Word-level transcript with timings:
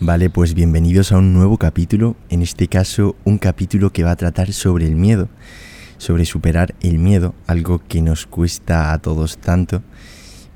Vale, 0.00 0.30
pues 0.30 0.54
bienvenidos 0.54 1.10
a 1.10 1.18
un 1.18 1.34
nuevo 1.34 1.58
capítulo, 1.58 2.14
en 2.30 2.40
este 2.40 2.68
caso 2.68 3.16
un 3.24 3.36
capítulo 3.36 3.92
que 3.92 4.04
va 4.04 4.12
a 4.12 4.16
tratar 4.16 4.52
sobre 4.52 4.86
el 4.86 4.94
miedo, 4.94 5.28
sobre 5.96 6.24
superar 6.24 6.72
el 6.82 7.00
miedo, 7.00 7.34
algo 7.48 7.82
que 7.88 8.00
nos 8.00 8.24
cuesta 8.24 8.92
a 8.92 8.98
todos 8.98 9.38
tanto, 9.38 9.82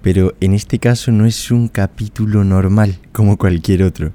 pero 0.01 0.35
en 0.41 0.55
este 0.55 0.79
caso 0.79 1.11
no 1.11 1.27
es 1.27 1.51
un 1.51 1.67
capítulo 1.67 2.45
normal 2.45 3.01
como 3.11 3.37
cualquier 3.37 3.83
otro, 3.83 4.13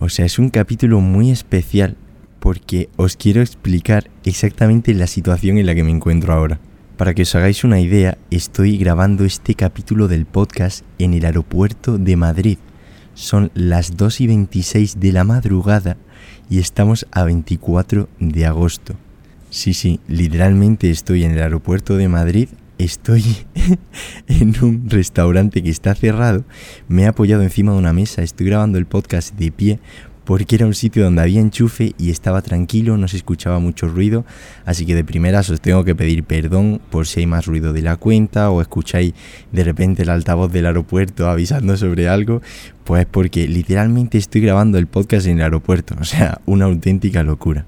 o 0.00 0.08
sea, 0.08 0.26
es 0.26 0.40
un 0.40 0.50
capítulo 0.50 1.00
muy 1.00 1.30
especial 1.30 1.96
porque 2.40 2.88
os 2.96 3.16
quiero 3.16 3.42
explicar 3.42 4.10
exactamente 4.24 4.92
la 4.92 5.06
situación 5.06 5.58
en 5.58 5.66
la 5.66 5.76
que 5.76 5.84
me 5.84 5.92
encuentro 5.92 6.32
ahora. 6.32 6.58
Para 6.96 7.14
que 7.14 7.22
os 7.22 7.34
hagáis 7.36 7.62
una 7.62 7.78
idea, 7.78 8.18
estoy 8.32 8.76
grabando 8.76 9.24
este 9.24 9.54
capítulo 9.54 10.08
del 10.08 10.26
podcast 10.26 10.84
en 10.98 11.14
el 11.14 11.26
aeropuerto 11.26 11.96
de 11.96 12.16
Madrid 12.16 12.58
son 13.18 13.50
las 13.54 13.96
2 13.96 14.20
y 14.20 14.26
26 14.28 15.00
de 15.00 15.12
la 15.12 15.24
madrugada 15.24 15.96
y 16.48 16.60
estamos 16.60 17.04
a 17.10 17.24
24 17.24 18.08
de 18.20 18.46
agosto. 18.46 18.94
Sí, 19.50 19.74
sí, 19.74 19.98
literalmente 20.06 20.88
estoy 20.88 21.24
en 21.24 21.32
el 21.32 21.42
aeropuerto 21.42 21.96
de 21.96 22.06
Madrid, 22.06 22.48
estoy 22.78 23.24
en 24.28 24.54
un 24.62 24.88
restaurante 24.88 25.64
que 25.64 25.70
está 25.70 25.96
cerrado, 25.96 26.44
me 26.86 27.02
he 27.02 27.06
apoyado 27.06 27.42
encima 27.42 27.72
de 27.72 27.78
una 27.78 27.92
mesa, 27.92 28.22
estoy 28.22 28.46
grabando 28.46 28.78
el 28.78 28.86
podcast 28.86 29.34
de 29.34 29.50
pie 29.50 29.80
porque 30.28 30.56
era 30.56 30.66
un 30.66 30.74
sitio 30.74 31.04
donde 31.04 31.22
había 31.22 31.40
enchufe 31.40 31.94
y 31.96 32.10
estaba 32.10 32.42
tranquilo, 32.42 32.98
no 32.98 33.08
se 33.08 33.16
escuchaba 33.16 33.60
mucho 33.60 33.88
ruido, 33.88 34.26
así 34.66 34.84
que 34.84 34.94
de 34.94 35.02
primeras 35.02 35.48
os 35.48 35.62
tengo 35.62 35.84
que 35.84 35.94
pedir 35.94 36.22
perdón 36.22 36.82
por 36.90 37.06
si 37.06 37.20
hay 37.20 37.26
más 37.26 37.46
ruido 37.46 37.72
de 37.72 37.80
la 37.80 37.96
cuenta 37.96 38.50
o 38.50 38.60
escucháis 38.60 39.14
de 39.52 39.64
repente 39.64 40.02
el 40.02 40.10
altavoz 40.10 40.52
del 40.52 40.66
aeropuerto 40.66 41.30
avisando 41.30 41.78
sobre 41.78 42.10
algo, 42.10 42.42
pues 42.84 43.06
porque 43.06 43.48
literalmente 43.48 44.18
estoy 44.18 44.42
grabando 44.42 44.76
el 44.76 44.86
podcast 44.86 45.26
en 45.26 45.38
el 45.38 45.44
aeropuerto, 45.44 45.94
o 45.98 46.04
sea, 46.04 46.42
una 46.44 46.66
auténtica 46.66 47.22
locura. 47.22 47.64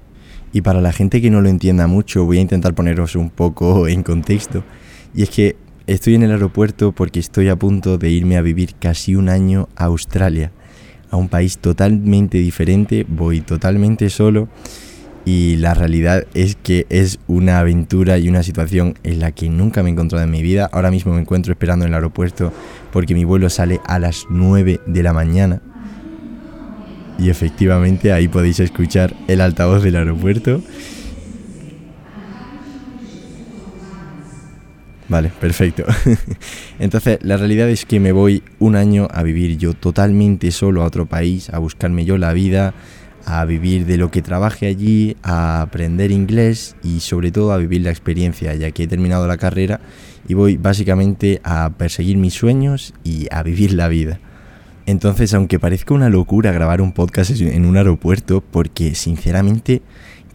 Y 0.53 0.61
para 0.61 0.81
la 0.81 0.93
gente 0.93 1.19
que 1.19 1.31
no 1.31 1.41
lo 1.41 1.49
entienda 1.49 1.87
mucho, 1.87 2.25
voy 2.25 2.37
a 2.37 2.41
intentar 2.41 2.75
poneros 2.75 3.15
un 3.15 3.31
poco 3.31 3.87
en 3.87 4.03
contexto, 4.03 4.63
y 5.15 5.23
es 5.23 5.31
que 5.31 5.55
estoy 5.87 6.13
en 6.13 6.21
el 6.21 6.31
aeropuerto 6.31 6.91
porque 6.91 7.21
estoy 7.21 7.49
a 7.49 7.55
punto 7.55 7.97
de 7.97 8.11
irme 8.11 8.37
a 8.37 8.43
vivir 8.43 8.75
casi 8.79 9.15
un 9.15 9.29
año 9.29 9.67
a 9.75 9.85
Australia 9.85 10.51
a 11.11 11.17
un 11.17 11.29
país 11.29 11.59
totalmente 11.59 12.39
diferente, 12.39 13.05
voy 13.07 13.41
totalmente 13.41 14.09
solo 14.09 14.47
y 15.23 15.57
la 15.57 15.73
realidad 15.73 16.25
es 16.33 16.55
que 16.55 16.87
es 16.89 17.19
una 17.27 17.59
aventura 17.59 18.17
y 18.17 18.27
una 18.27 18.41
situación 18.41 18.95
en 19.03 19.19
la 19.19 19.31
que 19.31 19.49
nunca 19.49 19.83
me 19.83 19.89
he 19.89 19.91
encontrado 19.91 20.23
en 20.23 20.31
mi 20.31 20.41
vida. 20.41 20.69
Ahora 20.71 20.89
mismo 20.89 21.13
me 21.13 21.21
encuentro 21.21 21.51
esperando 21.51 21.85
en 21.85 21.89
el 21.89 21.95
aeropuerto 21.95 22.51
porque 22.91 23.13
mi 23.13 23.23
vuelo 23.23 23.49
sale 23.49 23.79
a 23.85 23.99
las 23.99 24.25
9 24.29 24.79
de 24.87 25.03
la 25.03 25.13
mañana. 25.13 25.61
Y 27.19 27.29
efectivamente 27.29 28.13
ahí 28.13 28.27
podéis 28.27 28.59
escuchar 28.59 29.13
el 29.27 29.41
altavoz 29.41 29.83
del 29.83 29.97
aeropuerto 29.97 30.63
Vale, 35.11 35.29
perfecto. 35.41 35.83
Entonces, 36.79 37.19
la 37.21 37.35
realidad 37.35 37.69
es 37.69 37.85
que 37.85 37.99
me 37.99 38.13
voy 38.13 38.43
un 38.59 38.77
año 38.77 39.09
a 39.11 39.23
vivir 39.23 39.57
yo 39.57 39.73
totalmente 39.73 40.51
solo 40.51 40.83
a 40.83 40.85
otro 40.85 41.05
país, 41.05 41.49
a 41.49 41.59
buscarme 41.59 42.05
yo 42.05 42.17
la 42.17 42.31
vida, 42.31 42.73
a 43.25 43.43
vivir 43.43 43.85
de 43.85 43.97
lo 43.97 44.09
que 44.09 44.21
trabaje 44.21 44.67
allí, 44.67 45.17
a 45.21 45.63
aprender 45.63 46.11
inglés 46.11 46.77
y 46.81 47.01
sobre 47.01 47.29
todo 47.33 47.51
a 47.51 47.57
vivir 47.57 47.81
la 47.81 47.89
experiencia, 47.89 48.55
ya 48.55 48.71
que 48.71 48.83
he 48.83 48.87
terminado 48.87 49.27
la 49.27 49.35
carrera 49.35 49.81
y 50.29 50.33
voy 50.33 50.55
básicamente 50.55 51.41
a 51.43 51.71
perseguir 51.77 52.15
mis 52.15 52.33
sueños 52.33 52.93
y 53.03 53.27
a 53.31 53.43
vivir 53.43 53.73
la 53.73 53.89
vida. 53.89 54.21
Entonces, 54.85 55.33
aunque 55.33 55.59
parezca 55.59 55.93
una 55.93 56.09
locura 56.09 56.53
grabar 56.53 56.79
un 56.79 56.93
podcast 56.93 57.31
en 57.31 57.65
un 57.65 57.75
aeropuerto, 57.75 58.41
porque 58.49 58.95
sinceramente 58.95 59.81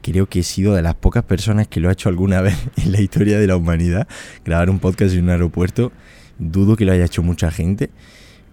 creo 0.07 0.29
que 0.29 0.41
he 0.41 0.43
sido 0.45 0.75
de 0.75 0.83
las 0.83 0.95
pocas 0.95 1.25
personas 1.25 1.67
que 1.67 1.81
lo 1.81 1.89
ha 1.89 1.93
hecho 1.93 2.09
alguna 2.09 2.41
vez 2.41 2.57
en 2.77 2.93
la 2.93 3.01
historia 3.01 3.41
de 3.41 3.47
la 3.49 3.57
humanidad, 3.57 4.07
grabar 4.45 4.71
un 4.71 4.79
podcast 4.79 5.13
en 5.15 5.25
un 5.25 5.31
aeropuerto. 5.31 5.91
Dudo 6.39 6.77
que 6.77 6.85
lo 6.85 6.93
haya 6.93 7.07
hecho 7.07 7.25
mucha 7.25 7.51
gente, 7.51 7.91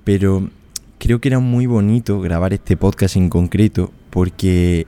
pero 0.04 0.50
creo 0.98 1.22
que 1.22 1.28
era 1.28 1.38
muy 1.38 1.68
bonito 1.68 2.20
grabar 2.22 2.54
este 2.54 2.76
podcast 2.76 3.18
en 3.18 3.30
concreto 3.30 3.92
porque 4.10 4.88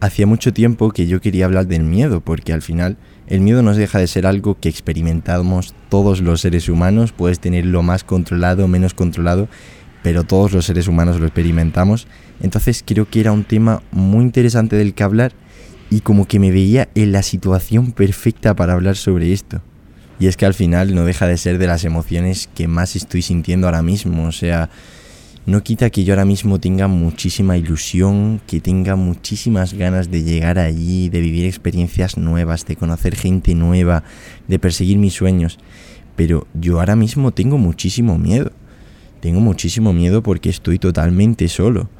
hacía 0.00 0.26
mucho 0.26 0.52
tiempo 0.52 0.90
que 0.90 1.06
yo 1.06 1.22
quería 1.22 1.46
hablar 1.46 1.66
del 1.66 1.84
miedo, 1.84 2.20
porque 2.20 2.52
al 2.52 2.60
final 2.60 2.98
el 3.26 3.40
miedo 3.40 3.62
no 3.62 3.74
deja 3.74 3.98
de 3.98 4.06
ser 4.06 4.26
algo 4.26 4.58
que 4.60 4.68
experimentamos 4.68 5.74
todos 5.88 6.20
los 6.20 6.42
seres 6.42 6.68
humanos, 6.68 7.12
puedes 7.12 7.40
tenerlo 7.40 7.82
más 7.82 8.04
controlado 8.04 8.68
menos 8.68 8.92
controlado, 8.92 9.48
pero 10.02 10.24
todos 10.24 10.52
los 10.52 10.66
seres 10.66 10.88
humanos 10.88 11.20
lo 11.20 11.26
experimentamos. 11.26 12.06
Entonces 12.42 12.82
creo 12.84 13.08
que 13.08 13.20
era 13.20 13.32
un 13.32 13.44
tema 13.44 13.82
muy 13.92 14.24
interesante 14.24 14.76
del 14.76 14.92
que 14.92 15.04
hablar 15.04 15.32
y 15.92 16.00
como 16.00 16.26
que 16.26 16.38
me 16.38 16.50
veía 16.50 16.88
en 16.94 17.12
la 17.12 17.22
situación 17.22 17.92
perfecta 17.92 18.56
para 18.56 18.72
hablar 18.72 18.96
sobre 18.96 19.34
esto. 19.34 19.60
Y 20.18 20.26
es 20.26 20.38
que 20.38 20.46
al 20.46 20.54
final 20.54 20.94
no 20.94 21.04
deja 21.04 21.26
de 21.26 21.36
ser 21.36 21.58
de 21.58 21.66
las 21.66 21.84
emociones 21.84 22.48
que 22.54 22.66
más 22.66 22.96
estoy 22.96 23.20
sintiendo 23.20 23.66
ahora 23.66 23.82
mismo. 23.82 24.26
O 24.26 24.32
sea, 24.32 24.70
no 25.44 25.62
quita 25.62 25.90
que 25.90 26.04
yo 26.04 26.14
ahora 26.14 26.24
mismo 26.24 26.58
tenga 26.58 26.88
muchísima 26.88 27.58
ilusión, 27.58 28.40
que 28.46 28.62
tenga 28.62 28.96
muchísimas 28.96 29.74
ganas 29.74 30.10
de 30.10 30.22
llegar 30.22 30.58
allí, 30.58 31.10
de 31.10 31.20
vivir 31.20 31.44
experiencias 31.44 32.16
nuevas, 32.16 32.64
de 32.64 32.76
conocer 32.76 33.14
gente 33.14 33.54
nueva, 33.54 34.02
de 34.48 34.58
perseguir 34.58 34.96
mis 34.96 35.12
sueños. 35.12 35.58
Pero 36.16 36.46
yo 36.54 36.78
ahora 36.80 36.96
mismo 36.96 37.32
tengo 37.32 37.58
muchísimo 37.58 38.16
miedo. 38.16 38.50
Tengo 39.20 39.40
muchísimo 39.40 39.92
miedo 39.92 40.22
porque 40.22 40.48
estoy 40.48 40.78
totalmente 40.78 41.48
solo. 41.48 41.90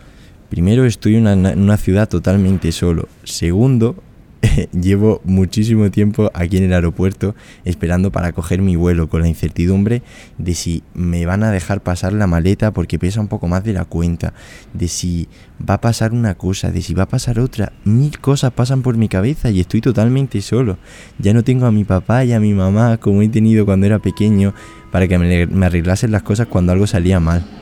Primero, 0.52 0.84
estoy 0.84 1.16
en 1.16 1.26
una, 1.26 1.76
ciudad 1.78 2.10
totalmente 2.10 2.72
solo. 2.72 3.08
Segundo, 3.24 3.96
llevo 4.78 5.22
muchísimo 5.24 5.90
tiempo 5.90 6.30
aquí 6.34 6.58
en 6.58 6.64
el 6.64 6.74
aeropuerto 6.74 7.34
esperando 7.64 8.12
para 8.12 8.32
coger 8.32 8.60
mi 8.60 8.76
vuelo 8.76 9.08
con 9.08 9.22
la 9.22 9.28
incertidumbre 9.28 10.02
de 10.36 10.54
si 10.54 10.82
me 10.92 11.24
van 11.24 11.42
a 11.42 11.50
dejar 11.50 11.82
pasar 11.82 12.12
la 12.12 12.26
maleta 12.26 12.70
porque 12.74 12.98
pesa 12.98 13.22
un 13.22 13.28
poco 13.28 13.48
más 13.48 13.64
de 13.64 13.72
la 13.72 13.86
cuenta, 13.86 14.34
de 14.74 14.88
si 14.88 15.26
va 15.66 15.76
a 15.76 15.80
pasar 15.80 16.12
una 16.12 16.34
cosa, 16.34 16.70
de 16.70 16.82
si 16.82 16.92
va 16.92 17.04
a 17.04 17.08
pasar 17.08 17.40
otra. 17.40 17.72
Mil 17.84 18.19
cosas 18.19 18.52
pasan 18.52 18.82
por 18.82 18.98
mi 18.98 19.08
cabeza 19.08 19.48
y 19.48 19.58
estoy 19.58 19.80
totalmente 19.80 20.42
solo. 20.42 20.76
Ya 21.19 21.32
no 21.32 21.42
tengo 21.44 21.64
a 21.64 21.72
mi 21.72 21.84
papá 21.84 22.26
y 22.26 22.34
a 22.34 22.40
mi 22.40 22.52
mamá 22.52 22.98
como 22.98 23.22
he 23.22 23.28
tenido 23.30 23.64
cuando 23.64 23.86
era 23.86 24.00
pequeño 24.00 24.52
para 24.90 25.08
que 25.08 25.19
me, 25.19 25.64
arreglasen 25.64 26.12
las 26.12 26.24
cosas 26.24 26.48
cuando 26.48 26.72
algo 26.72 26.86
salía 26.86 27.20
mal 27.20 27.61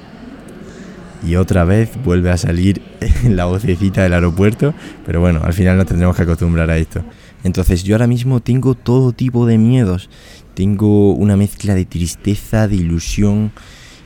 y 1.27 1.37
otra 1.37 1.65
vez 1.65 1.91
vuelve 2.05 2.31
a 2.31 2.37
salir 2.37 2.83
la 3.29 3.45
vocecita 3.45 4.03
del 4.03 4.15
aeropuerto, 4.15 4.75
pero 5.07 5.21
bueno, 5.21 5.41
al 5.43 5.53
final 5.53 5.77
nos 5.77 5.87
tendremos 5.87 6.17
que 6.17 6.23
acostumbrar 6.23 6.71
a 6.71 6.79
esto. 6.79 7.03
Entonces 7.45 7.85
yo 7.85 7.95
ahora 7.95 8.07
mismo 8.07 8.41
tengo 8.41 8.75
todo 8.75 9.13
tipo 9.13 9.47
de 9.47 9.59
miedos, 9.59 10.11
tengo 10.55 11.15
una 11.15 11.37
mezcla 11.37 11.75
de 11.75 11.85
tristeza, 11.85 12.69
de 12.69 12.77
ilusión, 12.77 13.53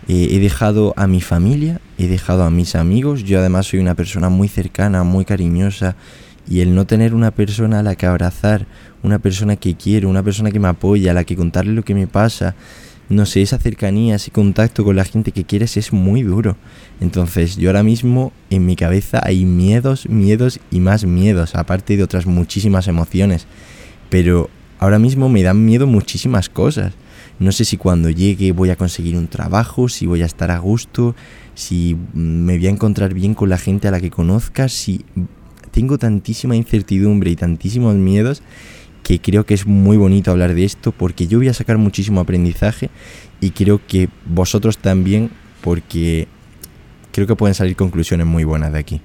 eh, 0.07 0.29
he 0.33 0.39
dejado 0.39 0.93
a 0.97 1.07
mi 1.07 1.21
familia, 1.21 1.81
he 1.99 2.07
dejado 2.07 2.45
a 2.45 2.51
mis 2.51 2.75
amigos, 2.75 3.25
yo 3.25 3.39
además 3.39 3.67
soy 3.67 3.81
una 3.81 3.95
persona 3.95 4.29
muy 4.29 4.49
cercana, 4.49 5.03
muy 5.03 5.25
cariñosa, 5.25 5.97
y 6.47 6.61
el 6.61 6.75
no 6.75 6.87
tener 6.87 7.15
una 7.15 7.31
persona 7.31 7.81
a 7.81 7.83
la 7.83 7.97
que 7.97 8.07
abrazar, 8.07 8.67
una 9.03 9.19
persona 9.19 9.57
que 9.57 9.75
quiero, 9.77 10.11
una 10.11 10.23
persona 10.23 10.51
que 10.51 10.61
me 10.61 10.69
apoya, 10.69 11.13
a 11.13 11.15
la 11.15 11.25
que 11.25 11.37
contarle 11.37 11.73
lo 11.73 11.83
que 11.83 11.95
me 11.95 12.07
pasa, 12.07 12.55
no 13.09 13.27
sé, 13.27 13.43
esa 13.43 13.59
cercanía, 13.59 14.17
ese 14.17 14.31
contacto 14.31 14.85
con 14.85 14.97
la 14.97 15.05
gente 15.05 15.33
que 15.33 15.45
quieres 15.45 15.77
es 15.77 15.93
muy 15.93 16.23
duro. 16.23 16.57
Entonces 17.01 17.57
yo 17.57 17.69
ahora 17.69 17.83
mismo 17.83 18.33
en 18.51 18.67
mi 18.67 18.77
cabeza 18.77 19.21
hay 19.23 19.45
miedos, 19.45 20.09
miedos 20.09 20.61
y 20.71 20.81
más 20.81 21.05
miedos, 21.05 21.55
aparte 21.55 21.97
de 21.97 22.03
otras 22.03 22.27
muchísimas 22.27 22.89
emociones. 22.89 23.47
Pero 24.09 24.49
ahora 24.79 24.99
mismo 24.99 25.29
me 25.29 25.43
dan 25.43 25.65
miedo 25.65 25.87
muchísimas 25.87 26.49
cosas. 26.49 26.95
No 27.39 27.53
sé 27.53 27.65
si 27.65 27.77
cuando 27.77 28.11
llegue 28.11 28.53
voy 28.53 28.71
a 28.71 28.77
conseguir 28.77 29.17
un 29.17 29.27
trabajo, 29.27 29.89
si 29.89 30.07
voy 30.07 30.23
a 30.23 30.27
estar 30.27 30.51
a 30.51 30.59
gusto, 30.59 31.15
si 31.55 31.97
me 32.15 32.57
voy 32.57 32.69
a 32.69 32.71
encontrar 32.71 33.13
bien 33.13 33.35
con 33.35 33.49
la 33.51 33.59
gente 33.59 33.89
a 33.89 33.91
la 33.91 34.01
que 34.01 34.11
conozca, 34.11 34.69
si 34.69 35.05
tengo 35.73 35.99
tantísima 35.99 36.55
incertidumbre 36.55 37.31
y 37.31 37.37
tantísimos 37.37 37.97
miedos 37.97 38.43
que 39.05 39.21
creo 39.21 39.47
que 39.47 39.55
es 39.55 39.67
muy 39.67 39.97
bonito 39.97 40.33
hablar 40.33 40.55
de 40.55 40.65
esto 40.65 40.91
porque 40.91 41.29
yo 41.29 41.39
voy 41.39 41.49
a 41.49 41.55
sacar 41.55 41.79
muchísimo 41.79 42.21
aprendizaje 42.21 42.91
y 43.41 43.51
creo 43.51 43.81
que 43.87 44.09
vosotros 44.25 44.79
también 44.79 45.31
porque 45.61 46.27
creo 47.13 47.27
que 47.27 47.37
pueden 47.37 47.55
salir 47.55 47.77
conclusiones 47.77 48.27
muy 48.27 48.45
buenas 48.45 48.73
de 48.73 48.79
aquí. 48.79 49.01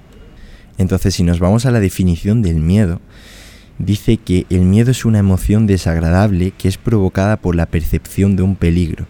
Entonces, 0.78 1.14
si 1.14 1.22
nos 1.22 1.38
vamos 1.38 1.66
a 1.66 1.70
la 1.70 1.78
definición 1.78 2.40
del 2.40 2.56
miedo, 2.60 3.00
dice 3.78 4.16
que 4.16 4.46
el 4.48 4.62
miedo 4.62 4.90
es 4.90 5.04
una 5.04 5.18
emoción 5.18 5.66
desagradable 5.66 6.52
que 6.52 6.68
es 6.68 6.78
provocada 6.78 7.36
por 7.36 7.54
la 7.54 7.66
percepción 7.66 8.36
de 8.36 8.42
un 8.42 8.56
peligro, 8.56 9.06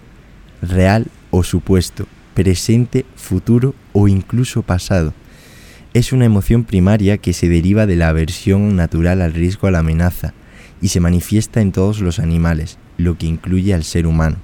real 0.61 1.07
o 1.31 1.45
supuesto, 1.45 2.07
presente, 2.35 3.07
futuro 3.15 3.77
o 3.93 4.09
incluso 4.09 4.63
pasado. 4.63 5.15
Es 5.95 6.13
una 6.13 6.25
emoción 6.25 6.65
primaria 6.65 7.19
que 7.19 7.33
se 7.33 7.49
deriva 7.49 7.87
de 7.87 7.95
la 7.95 8.09
aversión 8.09 8.75
natural 8.75 9.23
al 9.23 9.33
riesgo 9.33 9.69
a 9.69 9.71
la 9.71 9.81
amenaza, 9.81 10.35
y 10.81 10.89
se 10.89 11.01
manifiesta 11.01 11.61
en 11.61 11.73
todos 11.73 12.01
los 12.01 12.19
animales, 12.19 12.79
lo 12.97 13.17
que 13.19 13.27
incluye 13.27 13.75
al 13.75 13.85
ser 13.85 14.07
humano. 14.07 14.37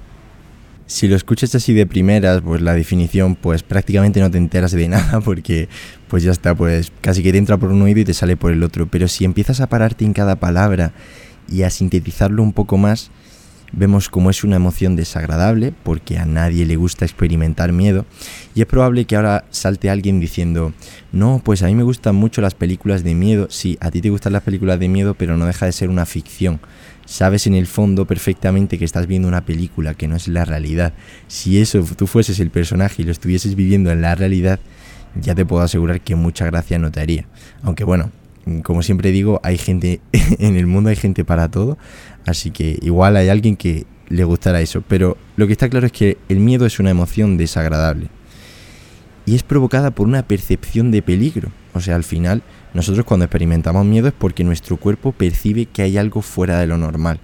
si 0.85 1.09
lo 1.09 1.17
escuchas 1.17 1.53
así 1.53 1.73
de 1.73 1.85
primeras, 1.85 2.41
pues 2.41 2.61
la 2.61 2.73
definición, 2.73 3.35
pues 3.35 3.61
prácticamente 3.61 4.21
no 4.21 4.31
te 4.31 4.37
enteras 4.37 4.71
de 4.71 4.87
nada 4.87 5.19
porque 5.25 5.67
pues 6.07 6.23
ya 6.23 6.31
está, 6.31 6.55
pues 6.55 6.93
casi 7.01 7.21
que 7.23 7.31
te 7.33 7.37
entra 7.37 7.57
por 7.57 7.71
un 7.71 7.81
oído 7.81 7.99
y 7.99 8.05
te 8.05 8.13
sale 8.13 8.37
por 8.37 8.53
el 8.53 8.63
otro. 8.63 8.87
Pero 8.87 9.07
si 9.09 9.25
empiezas 9.25 9.59
a 9.59 9.67
pararte 9.67 10.05
en 10.05 10.13
cada 10.13 10.37
palabra 10.37 10.93
y 11.49 11.63
a 11.63 11.69
sintetizarlo 11.69 12.41
un 12.41 12.53
poco 12.53 12.77
más, 12.77 13.11
vemos 13.71 14.09
como 14.09 14.29
es 14.29 14.43
una 14.43 14.55
emoción 14.55 14.95
desagradable 14.95 15.73
porque 15.83 16.17
a 16.17 16.25
nadie 16.25 16.65
le 16.65 16.75
gusta 16.75 17.05
experimentar 17.05 17.71
miedo 17.71 18.05
y 18.55 18.61
es 18.61 18.67
probable 18.67 19.05
que 19.05 19.15
ahora 19.15 19.45
salte 19.49 19.89
alguien 19.89 20.19
diciendo, 20.19 20.73
no, 21.11 21.41
pues 21.43 21.63
a 21.63 21.67
mí 21.67 21.75
me 21.75 21.83
gustan 21.83 22.15
mucho 22.15 22.41
las 22.41 22.55
películas 22.55 23.03
de 23.03 23.15
miedo, 23.15 23.47
sí, 23.49 23.77
a 23.81 23.91
ti 23.91 24.01
te 24.01 24.09
gustan 24.09 24.33
las 24.33 24.43
películas 24.43 24.79
de 24.79 24.87
miedo, 24.87 25.13
pero 25.13 25.37
no 25.37 25.45
deja 25.45 25.65
de 25.65 25.71
ser 25.71 25.89
una 25.89 26.05
ficción. 26.05 26.59
Sabes 27.05 27.47
en 27.47 27.55
el 27.55 27.67
fondo 27.67 28.05
perfectamente 28.05 28.77
que 28.77 28.85
estás 28.85 29.07
viendo 29.07 29.27
una 29.27 29.45
película 29.45 29.93
que 29.93 30.07
no 30.07 30.15
es 30.15 30.27
la 30.27 30.43
realidad. 30.43 30.93
Si 31.27 31.61
eso 31.61 31.85
tú 31.95 32.05
fueses 32.05 32.39
el 32.39 32.49
personaje 32.49 33.01
y 33.01 33.05
lo 33.05 33.11
estuvieses 33.11 33.55
viviendo 33.55 33.91
en 33.91 34.01
la 34.01 34.15
realidad, 34.15 34.59
ya 35.15 35.33
te 35.33 35.45
puedo 35.45 35.63
asegurar 35.63 36.01
que 36.01 36.15
mucha 36.15 36.45
gracia 36.45 36.79
no 36.79 36.91
te 36.91 36.99
haría. 36.99 37.25
Aunque 37.63 37.83
bueno, 37.83 38.11
como 38.63 38.81
siempre 38.81 39.11
digo, 39.11 39.39
hay 39.43 39.57
gente 39.57 40.01
en 40.11 40.55
el 40.55 40.67
mundo, 40.67 40.89
hay 40.89 40.95
gente 40.95 41.25
para 41.25 41.49
todo, 41.49 41.77
así 42.27 42.51
que 42.51 42.77
igual 42.81 43.17
hay 43.17 43.29
alguien 43.29 43.55
que 43.55 43.85
le 44.09 44.23
gustará 44.23 44.61
eso. 44.61 44.83
Pero 44.87 45.17
lo 45.35 45.47
que 45.47 45.53
está 45.53 45.69
claro 45.69 45.87
es 45.87 45.91
que 45.91 46.17
el 46.29 46.39
miedo 46.39 46.65
es 46.65 46.79
una 46.79 46.91
emoción 46.91 47.37
desagradable 47.37 48.09
y 49.25 49.35
es 49.35 49.43
provocada 49.43 49.91
por 49.91 50.07
una 50.07 50.23
percepción 50.23 50.91
de 50.91 51.01
peligro. 51.01 51.51
O 51.73 51.79
sea, 51.79 51.95
al 51.95 52.03
final 52.03 52.43
nosotros 52.73 53.05
cuando 53.05 53.25
experimentamos 53.25 53.85
miedo 53.85 54.07
es 54.07 54.13
porque 54.17 54.43
nuestro 54.43 54.77
cuerpo 54.77 55.11
percibe 55.11 55.65
que 55.65 55.81
hay 55.81 55.97
algo 55.97 56.21
fuera 56.21 56.59
de 56.59 56.67
lo 56.67 56.77
normal, 56.77 57.19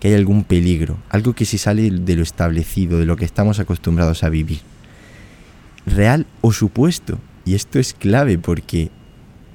que 0.00 0.08
hay 0.08 0.14
algún 0.14 0.44
peligro, 0.44 0.98
algo 1.08 1.32
que 1.32 1.44
se 1.44 1.58
sale 1.58 1.90
de 1.90 2.16
lo 2.16 2.22
establecido, 2.22 2.98
de 2.98 3.06
lo 3.06 3.16
que 3.16 3.24
estamos 3.24 3.58
acostumbrados 3.58 4.22
a 4.22 4.28
vivir. 4.28 4.60
Real 5.86 6.26
o 6.40 6.52
supuesto. 6.52 7.18
Y 7.44 7.54
esto 7.54 7.78
es 7.78 7.94
clave 7.94 8.38
porque 8.38 8.90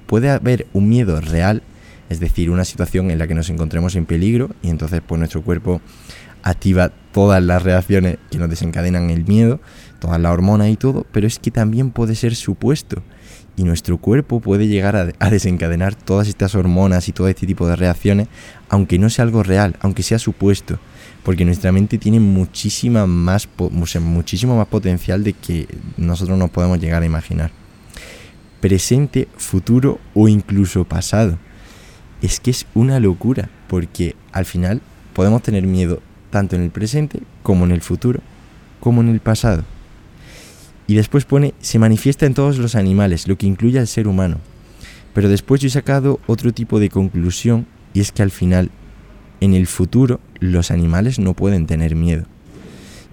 puede 0.07 0.29
haber 0.29 0.67
un 0.73 0.89
miedo 0.89 1.19
real, 1.19 1.61
es 2.11 2.19
decir, 2.19 2.49
una 2.49 2.65
situación 2.65 3.09
en 3.09 3.17
la 3.17 3.25
que 3.25 3.33
nos 3.33 3.49
encontremos 3.49 3.95
en 3.95 4.05
peligro 4.05 4.49
y 4.61 4.69
entonces 4.69 5.01
pues 5.05 5.17
nuestro 5.17 5.41
cuerpo 5.43 5.79
activa 6.43 6.91
todas 7.13 7.41
las 7.41 7.63
reacciones 7.63 8.17
que 8.29 8.37
nos 8.37 8.49
desencadenan 8.49 9.09
el 9.09 9.25
miedo, 9.25 9.61
todas 9.99 10.19
las 10.19 10.33
hormonas 10.33 10.67
y 10.67 10.75
todo, 10.75 11.05
pero 11.13 11.25
es 11.25 11.39
que 11.39 11.51
también 11.51 11.91
puede 11.91 12.15
ser 12.15 12.35
supuesto 12.35 13.01
y 13.55 13.63
nuestro 13.63 13.97
cuerpo 13.97 14.41
puede 14.41 14.67
llegar 14.67 14.97
a, 14.97 15.29
desencadenar 15.29 15.95
todas 15.95 16.27
estas 16.27 16.53
hormonas 16.53 17.07
y 17.07 17.13
todo 17.13 17.29
este 17.29 17.47
tipo 17.47 17.65
de 17.65 17.77
reacciones, 17.77 18.27
aunque 18.67 18.99
no 18.99 19.09
sea 19.09 19.23
algo 19.23 19.41
real, 19.41 19.77
aunque 19.79 20.03
sea 20.03 20.19
supuesto, 20.19 20.79
porque 21.23 21.45
nuestra 21.45 21.71
mente 21.71 21.97
tiene 21.97 22.19
muchísima 22.19 23.07
más, 23.07 23.47
muchísimo 24.01 24.57
más 24.57 24.67
potencial 24.67 25.23
de 25.23 25.31
que 25.31 25.65
nosotros 25.95 26.37
nos 26.37 26.49
podemos 26.49 26.77
llegar 26.77 27.03
a 27.03 27.05
imaginar. 27.05 27.51
Presente, 28.59 29.29
futuro 29.37 29.99
o 30.13 30.27
incluso 30.27 30.83
pasado. 30.83 31.37
Es 32.21 32.39
que 32.39 32.51
es 32.51 32.65
una 32.75 32.99
locura, 32.99 33.49
porque 33.67 34.15
al 34.31 34.45
final 34.45 34.81
podemos 35.13 35.41
tener 35.41 35.65
miedo 35.65 36.01
tanto 36.29 36.55
en 36.55 36.63
el 36.63 36.69
presente 36.69 37.19
como 37.43 37.65
en 37.65 37.71
el 37.71 37.81
futuro, 37.81 38.21
como 38.79 39.01
en 39.01 39.09
el 39.09 39.19
pasado. 39.19 39.63
Y 40.87 40.95
después 40.95 41.25
pone, 41.25 41.53
se 41.59 41.79
manifiesta 41.79 42.25
en 42.25 42.33
todos 42.33 42.57
los 42.57 42.75
animales, 42.75 43.27
lo 43.27 43.37
que 43.37 43.47
incluye 43.47 43.79
al 43.79 43.87
ser 43.87 44.07
humano. 44.07 44.37
Pero 45.13 45.29
después 45.29 45.61
yo 45.61 45.67
he 45.67 45.71
sacado 45.71 46.19
otro 46.27 46.53
tipo 46.53 46.79
de 46.79 46.89
conclusión 46.89 47.65
y 47.93 47.99
es 47.99 48.11
que 48.11 48.23
al 48.23 48.31
final, 48.31 48.71
en 49.39 49.53
el 49.53 49.67
futuro, 49.67 50.19
los 50.39 50.71
animales 50.71 51.19
no 51.19 51.33
pueden 51.33 51.65
tener 51.65 51.95
miedo. 51.95 52.25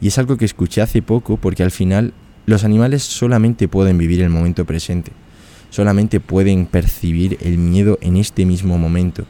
Y 0.01 0.09
es 0.09 0.19
algo 0.19 0.37
que 0.37 0.45
escuché 0.45 0.81
hace 0.81 1.03
poco 1.03 1.37
porque 1.37 1.63
al 1.63 1.71
final 1.71 2.13
los 2.47 2.65
animales 2.65 3.03
solamente 3.03 3.69
pueden 3.69 3.99
vivir 3.99 4.23
el 4.23 4.31
momento 4.31 4.65
presente. 4.65 5.13
Solamente 5.71 6.21
pueden 6.21 6.67
percibir 6.67 7.39
el 7.41 7.59
miedo 7.59 7.99
en 8.01 8.17
este 8.17 8.47
mismo 8.47 8.79
momento. 8.79 9.25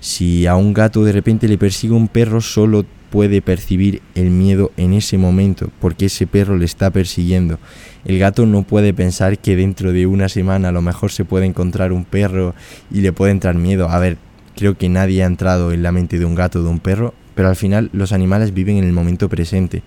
Si 0.00 0.46
a 0.46 0.56
un 0.56 0.74
gato 0.74 1.04
de 1.04 1.12
repente 1.12 1.48
le 1.48 1.58
persigue 1.58 1.94
un 1.94 2.08
perro, 2.08 2.40
solo 2.40 2.84
puede 3.14 3.40
percibir 3.42 4.02
el 4.16 4.30
miedo 4.30 4.72
en 4.76 4.92
ese 4.92 5.18
momento 5.18 5.70
porque 5.80 6.06
ese 6.06 6.26
perro 6.26 6.56
le 6.56 6.64
está 6.64 6.90
persiguiendo. 6.90 7.60
El 8.04 8.18
gato 8.18 8.44
no 8.44 8.64
puede 8.64 8.92
pensar 8.92 9.38
que 9.38 9.54
dentro 9.54 9.92
de 9.92 10.06
una 10.06 10.28
semana 10.28 10.70
a 10.70 10.72
lo 10.72 10.82
mejor 10.82 11.12
se 11.12 11.24
puede 11.24 11.46
encontrar 11.46 11.92
un 11.92 12.04
perro 12.04 12.56
y 12.90 13.02
le 13.02 13.12
puede 13.12 13.30
entrar 13.30 13.54
miedo. 13.54 13.88
A 13.88 14.00
ver, 14.00 14.18
creo 14.56 14.76
que 14.76 14.88
nadie 14.88 15.22
ha 15.22 15.26
entrado 15.26 15.72
en 15.72 15.82
la 15.82 15.92
mente 15.92 16.18
de 16.18 16.24
un 16.24 16.34
gato 16.34 16.58
o 16.58 16.62
de 16.64 16.70
un 16.70 16.80
perro, 16.80 17.14
pero 17.34 17.48
al 17.48 17.56
final 17.56 17.88
los 17.92 18.12
animales 18.12 18.52
viven 18.52 18.78
en 18.78 18.84
el 18.84 18.92
momento 18.92 19.28
presente. 19.28 19.82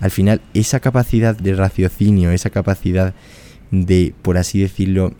Al 0.00 0.10
final 0.10 0.40
esa 0.54 0.80
capacidad 0.80 1.36
de 1.36 1.54
raciocinio, 1.54 2.30
esa 2.30 2.50
capacidad 2.50 3.14
de, 3.70 4.14
por 4.22 4.38
así 4.38 4.60
decirlo, 4.60 5.12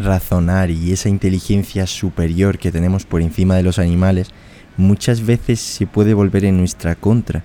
razonar 0.00 0.70
y 0.70 0.92
esa 0.92 1.08
inteligencia 1.08 1.86
superior 1.86 2.58
que 2.58 2.72
tenemos 2.72 3.06
por 3.06 3.22
encima 3.22 3.56
de 3.56 3.62
los 3.62 3.78
animales, 3.78 4.30
muchas 4.76 5.24
veces 5.24 5.60
se 5.60 5.86
puede 5.86 6.14
volver 6.14 6.44
en 6.44 6.56
nuestra 6.56 6.94
contra, 6.94 7.44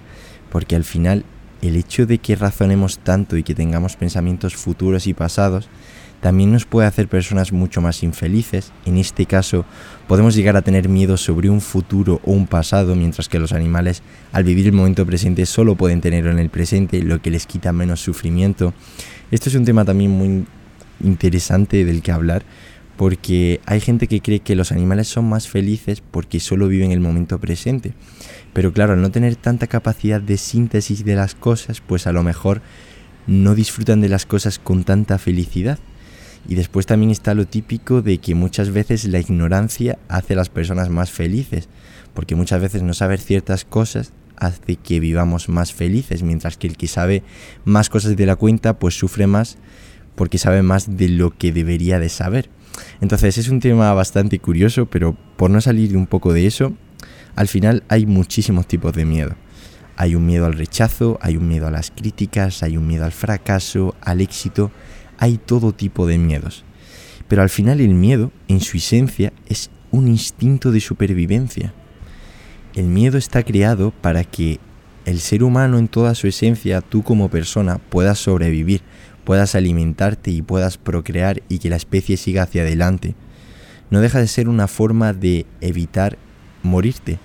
porque 0.49 0.75
al 0.75 0.83
final 0.83 1.25
el 1.61 1.75
hecho 1.75 2.05
de 2.05 2.17
que 2.17 2.35
razonemos 2.35 2.99
tanto 2.99 3.37
y 3.37 3.43
que 3.43 3.55
tengamos 3.55 3.95
pensamientos 3.95 4.55
futuros 4.55 5.07
y 5.07 5.13
pasados 5.13 5.69
también 6.21 6.51
nos 6.51 6.65
puede 6.65 6.87
hacer 6.87 7.07
personas 7.07 7.51
mucho 7.51 7.81
más 7.81 8.01
infelices. 8.01 8.71
En 8.85 8.97
este 8.97 9.27
caso, 9.27 9.63
podemos 10.07 10.33
llegar 10.33 10.57
a 10.57 10.63
tener 10.63 10.89
miedo 10.89 11.17
sobre 11.17 11.51
un 11.51 11.61
futuro 11.61 12.19
o 12.23 12.31
un 12.31 12.47
pasado, 12.47 12.95
mientras 12.95 13.29
que 13.29 13.37
los 13.37 13.51
animales, 13.51 14.01
al 14.31 14.43
vivir 14.43 14.65
el 14.65 14.73
momento 14.73 15.05
presente, 15.05 15.45
solo 15.45 15.75
pueden 15.75 16.01
tenerlo 16.01 16.31
en 16.31 16.39
el 16.39 16.49
presente, 16.49 17.03
lo 17.03 17.21
que 17.21 17.29
les 17.29 17.45
quita 17.45 17.71
menos 17.73 18.01
sufrimiento. 18.01 18.73
Esto 19.29 19.49
es 19.49 19.55
un 19.55 19.65
tema 19.65 19.85
también 19.85 20.09
muy 20.09 20.45
interesante 21.03 21.85
del 21.85 22.01
que 22.01 22.11
hablar, 22.11 22.43
porque 22.97 23.59
hay 23.65 23.81
gente 23.81 24.07
que 24.07 24.21
cree 24.21 24.39
que 24.39 24.55
los 24.55 24.71
animales 24.71 25.07
son 25.07 25.27
más 25.27 25.47
felices 25.47 26.01
porque 26.11 26.39
solo 26.39 26.67
viven 26.67 26.91
el 26.91 26.99
momento 26.99 27.39
presente. 27.39 27.93
Pero 28.53 28.71
claro, 28.71 28.93
al 28.93 29.01
no 29.01 29.11
tener 29.11 29.35
tanta 29.35 29.67
capacidad 29.67 30.21
de 30.21 30.37
síntesis 30.37 31.03
de 31.03 31.15
las 31.15 31.35
cosas, 31.35 31.81
pues 31.81 32.07
a 32.07 32.13
lo 32.13 32.23
mejor 32.23 32.61
no 33.27 33.55
disfrutan 33.55 34.01
de 34.01 34.09
las 34.09 34.25
cosas 34.25 34.59
con 34.59 34.83
tanta 34.83 35.17
felicidad. 35.17 35.79
Y 36.47 36.55
después 36.55 36.85
también 36.85 37.11
está 37.11 37.33
lo 37.33 37.47
típico 37.47 38.01
de 38.01 38.19
que 38.19 38.35
muchas 38.35 38.71
veces 38.71 39.05
la 39.05 39.19
ignorancia 39.19 39.97
hace 40.07 40.33
a 40.33 40.37
las 40.37 40.49
personas 40.49 40.89
más 40.89 41.11
felices, 41.11 41.67
porque 42.13 42.35
muchas 42.35 42.61
veces 42.61 42.83
no 42.83 42.93
saber 42.93 43.19
ciertas 43.19 43.65
cosas 43.65 44.13
hace 44.37 44.75
que 44.75 44.99
vivamos 44.99 45.49
más 45.49 45.73
felices, 45.73 46.21
mientras 46.21 46.57
que 46.57 46.67
el 46.67 46.77
que 46.77 46.87
sabe 46.87 47.23
más 47.63 47.89
cosas 47.89 48.15
de 48.15 48.25
la 48.25 48.35
cuenta 48.35 48.77
pues 48.77 48.97
sufre 48.97 49.27
más 49.27 49.57
porque 50.15 50.37
sabe 50.37 50.61
más 50.61 50.97
de 50.97 51.09
lo 51.09 51.31
que 51.31 51.51
debería 51.51 51.99
de 51.99 52.09
saber. 52.09 52.49
Entonces 53.01 53.37
es 53.37 53.49
un 53.49 53.59
tema 53.59 53.93
bastante 53.93 54.39
curioso, 54.39 54.85
pero 54.85 55.15
por 55.37 55.49
no 55.49 55.61
salir 55.61 55.95
un 55.95 56.07
poco 56.07 56.33
de 56.33 56.47
eso, 56.47 56.73
al 57.35 57.47
final 57.47 57.83
hay 57.89 58.05
muchísimos 58.05 58.67
tipos 58.67 58.93
de 58.93 59.05
miedo. 59.05 59.35
Hay 59.97 60.15
un 60.15 60.25
miedo 60.25 60.45
al 60.45 60.53
rechazo, 60.53 61.17
hay 61.21 61.37
un 61.37 61.47
miedo 61.47 61.67
a 61.67 61.71
las 61.71 61.91
críticas, 61.91 62.63
hay 62.63 62.75
un 62.75 62.87
miedo 62.87 63.05
al 63.05 63.11
fracaso, 63.11 63.95
al 64.01 64.19
éxito, 64.21 64.71
hay 65.17 65.37
todo 65.37 65.71
tipo 65.71 66.05
de 66.05 66.17
miedos. 66.17 66.65
Pero 67.27 67.41
al 67.41 67.49
final 67.49 67.79
el 67.81 67.93
miedo, 67.93 68.31
en 68.47 68.59
su 68.59 68.77
esencia, 68.77 69.31
es 69.47 69.69
un 69.91 70.07
instinto 70.07 70.71
de 70.71 70.81
supervivencia. 70.81 71.73
El 72.75 72.85
miedo 72.85 73.17
está 73.17 73.43
creado 73.43 73.91
para 73.91 74.25
que 74.25 74.59
el 75.05 75.19
ser 75.19 75.43
humano 75.43 75.77
en 75.77 75.87
toda 75.87 76.13
su 76.15 76.27
esencia, 76.27 76.81
tú 76.81 77.03
como 77.03 77.29
persona, 77.29 77.77
puedas 77.77 78.19
sobrevivir, 78.19 78.81
puedas 79.25 79.55
alimentarte 79.55 80.31
y 80.31 80.41
puedas 80.41 80.77
procrear 80.77 81.41
y 81.49 81.59
que 81.59 81.69
la 81.69 81.75
especie 81.75 82.15
siga 82.15 82.43
hacia 82.43 82.61
adelante. 82.61 83.15
No 83.89 83.99
deja 83.99 84.19
de 84.19 84.27
ser 84.27 84.47
una 84.47 84.67
forma 84.67 85.13
de 85.13 85.45
evitar 85.59 86.17
morirte. 86.63 87.19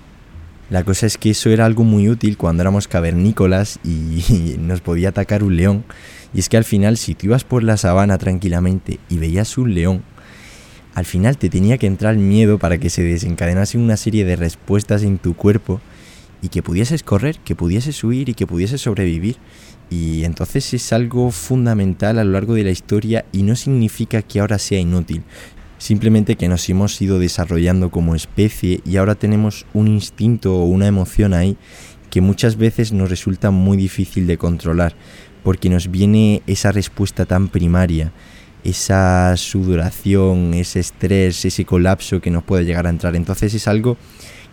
La 0.69 0.83
cosa 0.83 1.05
es 1.05 1.17
que 1.17 1.31
eso 1.31 1.49
era 1.49 1.65
algo 1.65 1.83
muy 1.83 2.09
útil 2.09 2.37
cuando 2.37 2.63
éramos 2.63 2.87
cavernícolas 2.87 3.79
y, 3.83 4.55
nos 4.59 4.81
podía 4.81 5.09
atacar 5.09 5.43
un 5.43 5.55
león. 5.55 5.83
Y 6.33 6.39
es 6.39 6.49
que 6.49 6.57
al 6.57 6.63
final 6.63 6.97
si 6.97 7.13
tú 7.13 7.27
ibas 7.27 7.43
por 7.43 7.63
la 7.63 7.77
sabana 7.77 8.17
tranquilamente 8.17 8.99
y 9.09 9.17
veías 9.17 9.57
un 9.57 9.73
león, 9.73 10.03
al 10.93 11.05
final 11.05 11.37
te 11.37 11.49
tenía 11.49 11.77
que 11.77 11.87
entrar 11.87 12.15
miedo 12.15 12.57
para 12.57 12.77
que 12.77 12.89
se 12.89 13.03
desencadenase 13.03 13.77
una 13.77 13.97
serie 13.97 14.25
de 14.25 14.35
respuestas 14.35 15.03
en 15.03 15.17
tu 15.17 15.35
cuerpo 15.35 15.81
y 16.41 16.49
que 16.49 16.63
pudieses 16.63 17.03
correr, 17.03 17.37
que 17.39 17.55
pudieses 17.55 18.03
huir 18.03 18.29
y 18.29 18.33
que 18.33 18.47
pudieses 18.47 18.81
sobrevivir. 18.81 19.37
Y 19.91 20.23
entonces 20.23 20.73
es 20.73 20.93
algo 20.93 21.31
fundamental 21.31 22.17
a 22.17 22.23
lo 22.23 22.31
largo 22.31 22.55
de 22.55 22.63
la 22.63 22.71
historia 22.71 23.25
y 23.33 23.43
no 23.43 23.57
significa 23.57 24.21
que 24.21 24.39
ahora 24.39 24.57
sea 24.57 24.79
inútil. 24.79 25.21
Simplemente 25.77 26.37
que 26.37 26.47
nos 26.47 26.69
hemos 26.69 26.99
ido 27.01 27.19
desarrollando 27.19 27.91
como 27.91 28.15
especie 28.15 28.79
y 28.85 28.95
ahora 28.95 29.15
tenemos 29.15 29.65
un 29.73 29.89
instinto 29.89 30.55
o 30.55 30.63
una 30.63 30.87
emoción 30.87 31.33
ahí 31.33 31.57
que 32.09 32.21
muchas 32.21 32.55
veces 32.55 32.93
nos 32.93 33.09
resulta 33.09 33.51
muy 33.51 33.75
difícil 33.75 34.27
de 34.27 34.37
controlar 34.37 34.95
porque 35.43 35.69
nos 35.69 35.91
viene 35.91 36.41
esa 36.47 36.71
respuesta 36.71 37.25
tan 37.25 37.49
primaria, 37.49 38.13
esa 38.63 39.35
sudoración, 39.35 40.53
ese 40.53 40.79
estrés, 40.79 41.43
ese 41.43 41.65
colapso 41.65 42.21
que 42.21 42.31
nos 42.31 42.43
puede 42.43 42.63
llegar 42.63 42.87
a 42.87 42.91
entrar. 42.91 43.15
Entonces 43.17 43.53
es 43.53 43.67
algo 43.67 43.97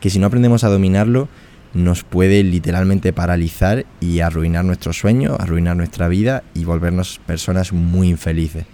que 0.01 0.11
si 0.11 0.19
no 0.19 0.27
aprendemos 0.27 0.65
a 0.65 0.69
dominarlo, 0.69 1.29
nos 1.75 2.05
puede 2.05 2.43
literalmente 2.43 3.13
paralizar 3.13 3.87
y 4.01 4.21
arruinar 4.21 4.65
nuestro 4.65 4.93
sueño, 4.93 5.37
arruinar 5.39 5.77
nuestra 5.77 6.09
vida 6.09 6.43
y 6.55 6.65
volvernos 6.65 7.21
personas 7.27 7.73
muy 7.73 8.09
infelices. 8.09 8.65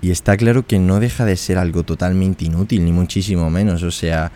Y 0.00 0.10
está 0.10 0.36
claro 0.36 0.66
que 0.66 0.78
no 0.78 1.00
deja 1.00 1.24
de 1.24 1.36
ser 1.36 1.56
algo 1.56 1.82
totalmente 1.82 2.44
inútil, 2.44 2.84
ni 2.84 2.92
muchísimo 2.92 3.48
menos. 3.48 3.82
O 3.82 3.90
sea, 3.90 4.32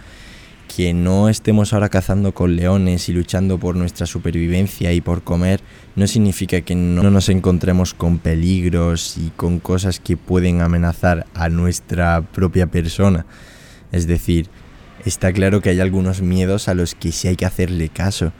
que 0.74 0.94
no 0.94 1.28
estemos 1.28 1.72
ahora 1.72 1.88
cazando 1.88 2.32
con 2.32 2.56
leones 2.56 3.08
y 3.08 3.12
luchando 3.12 3.58
por 3.58 3.76
nuestra 3.76 4.06
supervivencia 4.06 4.92
y 4.92 5.00
por 5.00 5.22
comer, 5.22 5.60
no 5.96 6.06
significa 6.06 6.60
que 6.60 6.74
no 6.74 7.10
nos 7.10 7.28
encontremos 7.28 7.94
con 7.94 8.18
peligros 8.18 9.18
y 9.18 9.30
con 9.36 9.58
cosas 9.58 10.00
que 10.00 10.16
pueden 10.16 10.60
amenazar 10.60 11.26
a 11.34 11.48
nuestra 11.48 12.22
propia 12.22 12.66
persona. 12.68 13.26
Es 13.92 14.06
decir, 14.06 14.48
está 15.08 15.32
claro 15.32 15.60
que 15.60 15.70
hay 15.70 15.80
algunos 15.80 16.22
miedos 16.22 16.68
a 16.68 16.74
los 16.74 16.94
que 16.94 17.12
sí 17.12 17.28
hay 17.28 17.36
que 17.36 17.46
hacerle 17.46 17.88
caso. 17.88 18.32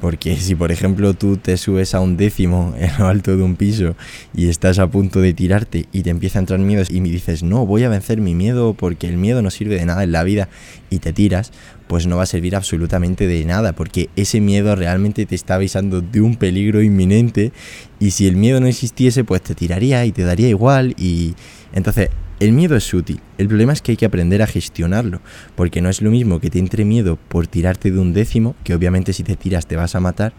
Porque 0.00 0.36
si 0.36 0.54
por 0.54 0.70
ejemplo 0.70 1.14
tú 1.14 1.38
te 1.38 1.56
subes 1.56 1.94
a 1.94 2.00
un 2.00 2.16
décimo 2.16 2.74
en 2.78 2.90
lo 2.98 3.08
alto 3.08 3.36
de 3.36 3.42
un 3.42 3.56
piso 3.56 3.96
y 4.34 4.48
estás 4.48 4.78
a 4.78 4.86
punto 4.88 5.20
de 5.20 5.34
tirarte 5.34 5.86
y 5.92 6.02
te 6.02 6.10
empieza 6.10 6.38
a 6.38 6.40
entrar 6.40 6.60
miedos 6.60 6.90
y 6.90 7.00
me 7.00 7.08
dices, 7.08 7.42
no, 7.42 7.66
voy 7.66 7.84
a 7.84 7.88
vencer 7.88 8.20
mi 8.20 8.34
miedo 8.34 8.74
porque 8.74 9.08
el 9.08 9.16
miedo 9.16 9.42
no 9.42 9.50
sirve 9.50 9.74
de 9.76 9.86
nada 9.86 10.04
en 10.04 10.12
la 10.12 10.22
vida 10.22 10.48
y 10.88 11.00
te 11.00 11.12
tiras, 11.12 11.52
pues 11.88 12.06
no 12.06 12.16
va 12.16 12.22
a 12.22 12.26
servir 12.26 12.54
absolutamente 12.54 13.26
de 13.26 13.44
nada 13.44 13.72
porque 13.72 14.08
ese 14.14 14.40
miedo 14.40 14.76
realmente 14.76 15.26
te 15.26 15.34
está 15.34 15.56
avisando 15.56 16.00
de 16.00 16.20
un 16.20 16.36
peligro 16.36 16.80
inminente 16.80 17.52
y 17.98 18.12
si 18.12 18.28
el 18.28 18.36
miedo 18.36 18.60
no 18.60 18.68
existiese 18.68 19.24
pues 19.24 19.42
te 19.42 19.54
tiraría 19.56 20.04
y 20.04 20.12
te 20.12 20.22
daría 20.22 20.48
igual 20.48 20.94
y 20.96 21.34
entonces 21.72 22.10
el 22.40 22.52
miedo 22.52 22.76
es 22.76 22.92
útil, 22.94 23.20
el 23.36 23.48
problema 23.48 23.72
es 23.72 23.82
que 23.82 23.92
hay 23.92 23.96
que 23.96 24.06
aprender 24.06 24.42
a 24.42 24.46
gestionarlo, 24.46 25.20
porque 25.56 25.82
no 25.82 25.88
es 25.88 26.02
lo 26.02 26.10
mismo 26.10 26.40
que 26.40 26.50
te 26.50 26.58
entre 26.58 26.84
miedo 26.84 27.18
por 27.28 27.46
tirarte 27.46 27.90
de 27.90 27.98
un 27.98 28.12
décimo, 28.12 28.54
que 28.64 28.74
obviamente 28.74 29.12
si 29.12 29.24
te 29.24 29.36
tiras 29.36 29.66
te 29.66 29.76
vas 29.76 29.94
a 29.94 30.00
matar, 30.00 30.32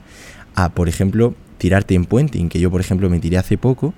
a 0.56 0.70
por 0.70 0.88
ejemplo 0.88 1.36
tirarte 1.58 1.96
en 1.96 2.06
puenting, 2.06 2.50
que 2.50 2.60
yo 2.60 2.72
por 2.72 2.82
ejemplo 2.82 3.10
me 3.10 3.20
tiré 3.20 3.38
hace 3.38 3.58
poco, 3.58 3.94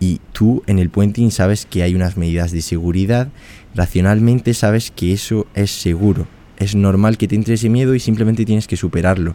y 0.00 0.20
tú 0.32 0.62
en 0.66 0.78
el 0.78 0.90
puenting 0.90 1.30
sabes 1.30 1.66
que 1.66 1.82
hay 1.82 1.94
unas 1.94 2.16
medidas 2.16 2.52
de 2.52 2.62
seguridad, 2.62 3.28
racionalmente 3.74 4.54
sabes 4.54 4.90
que 4.90 5.12
eso 5.12 5.46
es 5.54 5.70
seguro, 5.70 6.26
es 6.58 6.74
normal 6.74 7.16
que 7.16 7.28
te 7.28 7.36
entre 7.36 7.54
ese 7.54 7.68
miedo 7.70 7.94
y 7.94 8.00
simplemente 8.00 8.44
tienes 8.44 8.66
que 8.66 8.76
superarlo, 8.76 9.34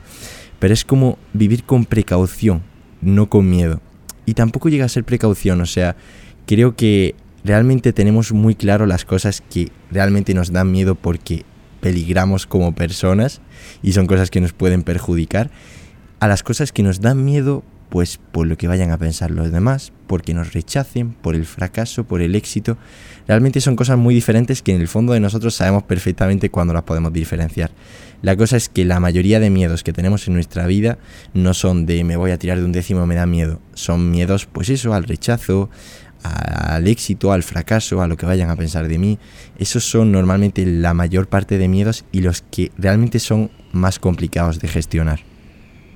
pero 0.59 0.74
es 0.74 0.85
como 0.85 1.17
vivir 1.33 1.63
con 1.63 1.85
precaución, 1.85 2.62
no 3.01 3.29
con 3.29 3.50
miedo. 3.50 3.81
Y 4.27 4.33
tampoco 4.33 4.69
llega 4.69 4.85
a 4.85 4.89
ser 4.89 5.03
precaución, 5.03 5.62
o 5.62 5.65
sea, 5.65 5.95
creo 6.47 6.75
que 6.75 7.15
realmente 7.46 7.94
tenemos 7.94 8.32
muy 8.32 8.56
claro 8.56 8.88
las 8.88 9.06
cosas 9.06 9.42
que 9.50 9.72
realmente 9.92 10.34
nos 10.34 10.52
dan 10.52 10.72
miedo 10.72 10.96
porque 10.96 11.46
peligramos 11.80 12.48
como 12.48 12.74
personas 12.74 13.40
y 13.84 13.94
son 13.94 14.08
cosas 14.08 14.32
que 14.32 14.42
nos 14.42 14.52
pueden 14.52 14.82
perjudicar, 14.82 15.52
a 16.20 16.28
las 16.28 16.42
cosas 16.42 16.72
que 16.72 16.82
nos 16.82 17.02
dan 17.02 17.24
miedo 17.24 17.64
pues 17.90 18.20
por 18.32 18.48
lo 18.48 18.58
que 18.58 18.68
vayan 18.68 18.92
a 18.92 18.98
pensar 18.98 19.32
los 19.32 19.52
demás, 19.52 19.94
porque 20.08 20.34
nos 20.34 20.54
rechacen, 20.54 21.14
por 21.14 21.36
el 21.36 21.46
fracaso, 21.46 22.04
por 22.04 22.22
el 22.22 22.36
éxito. 22.36 22.78
Realmente 23.28 23.62
son 23.62 23.75
cosas 23.75 23.98
muy 23.98 24.14
diferentes 24.14 24.62
que 24.62 24.74
en 24.74 24.82
el 24.82 24.88
fondo 24.88 25.14
de 25.14 25.20
nosotros 25.20 25.56
sabemos 25.56 25.84
perfectamente 25.84 26.50
cuándo 26.50 26.74
las 26.74 26.84
podemos 26.84 27.14
diferenciar. 27.14 27.72
La 28.22 28.36
cosa 28.36 28.58
es 28.58 28.70
que 28.70 28.86
la 28.86 29.00
mayoría 29.00 29.40
de 29.40 29.50
miedos 29.50 29.84
que 29.84 29.94
tenemos 29.94 30.28
en 30.28 30.34
nuestra 30.34 30.66
vida 30.66 30.98
no 31.34 31.54
son 31.54 31.86
de 31.86 32.04
me 32.04 32.18
voy 32.18 32.32
a 32.32 32.40
tirar 32.40 32.58
de 32.58 32.66
un 32.66 32.72
décimo, 32.72 33.06
me 33.06 33.16
da 33.16 33.28
miedo. 33.28 33.62
Son 33.75 34.10
miedos, 34.10 34.46
pues 34.46 34.70
eso, 34.70 34.94
al 34.94 35.04
rechazo, 35.04 35.70
al 36.29 36.88
éxito, 36.88 37.32
al 37.32 37.44
fracaso, 37.44 38.01
a 38.01 38.08
lo 38.08 38.17
que 38.17 38.25
vayan 38.25 38.50
a 38.50 38.55
pensar 38.55 38.88
de 38.88 38.98
mí. 38.98 39.20
Esos 39.58 39.84
son 39.84 40.12
normalmente 40.12 40.65
la 40.65 40.94
mayor 40.94 41.27
parte 41.27 41.58
de 41.58 41.67
miedos 41.67 42.05
y 42.12 42.22
los 42.22 42.41
que 42.41 42.72
realmente 42.77 43.20
son 43.20 43.51
más 43.72 44.00
complicados 44.00 44.60
de 44.60 44.67
gestionar. 44.67 45.20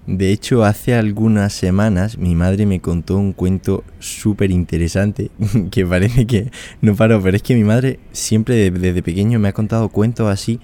De 0.07 0.31
hecho, 0.31 0.63
hace 0.63 0.95
algunas 0.95 1.53
semanas 1.53 2.17
mi 2.17 2.33
madre 2.33 2.65
me 2.65 2.79
contó 2.79 3.17
un 3.17 3.31
cuento 3.31 3.83
súper 3.99 4.49
interesante, 4.49 5.29
que 5.71 5.85
parece 5.85 6.25
que 6.25 6.51
no 6.81 6.95
paro, 6.95 7.21
pero 7.21 7.37
es 7.37 7.43
que 7.43 7.53
mi 7.53 7.63
madre 7.63 7.99
siempre 8.11 8.71
desde 8.71 9.03
pequeño 9.03 9.37
me 9.37 9.49
ha 9.49 9.53
contado 9.53 9.89
cuentos 9.89 10.27
así, 10.27 10.59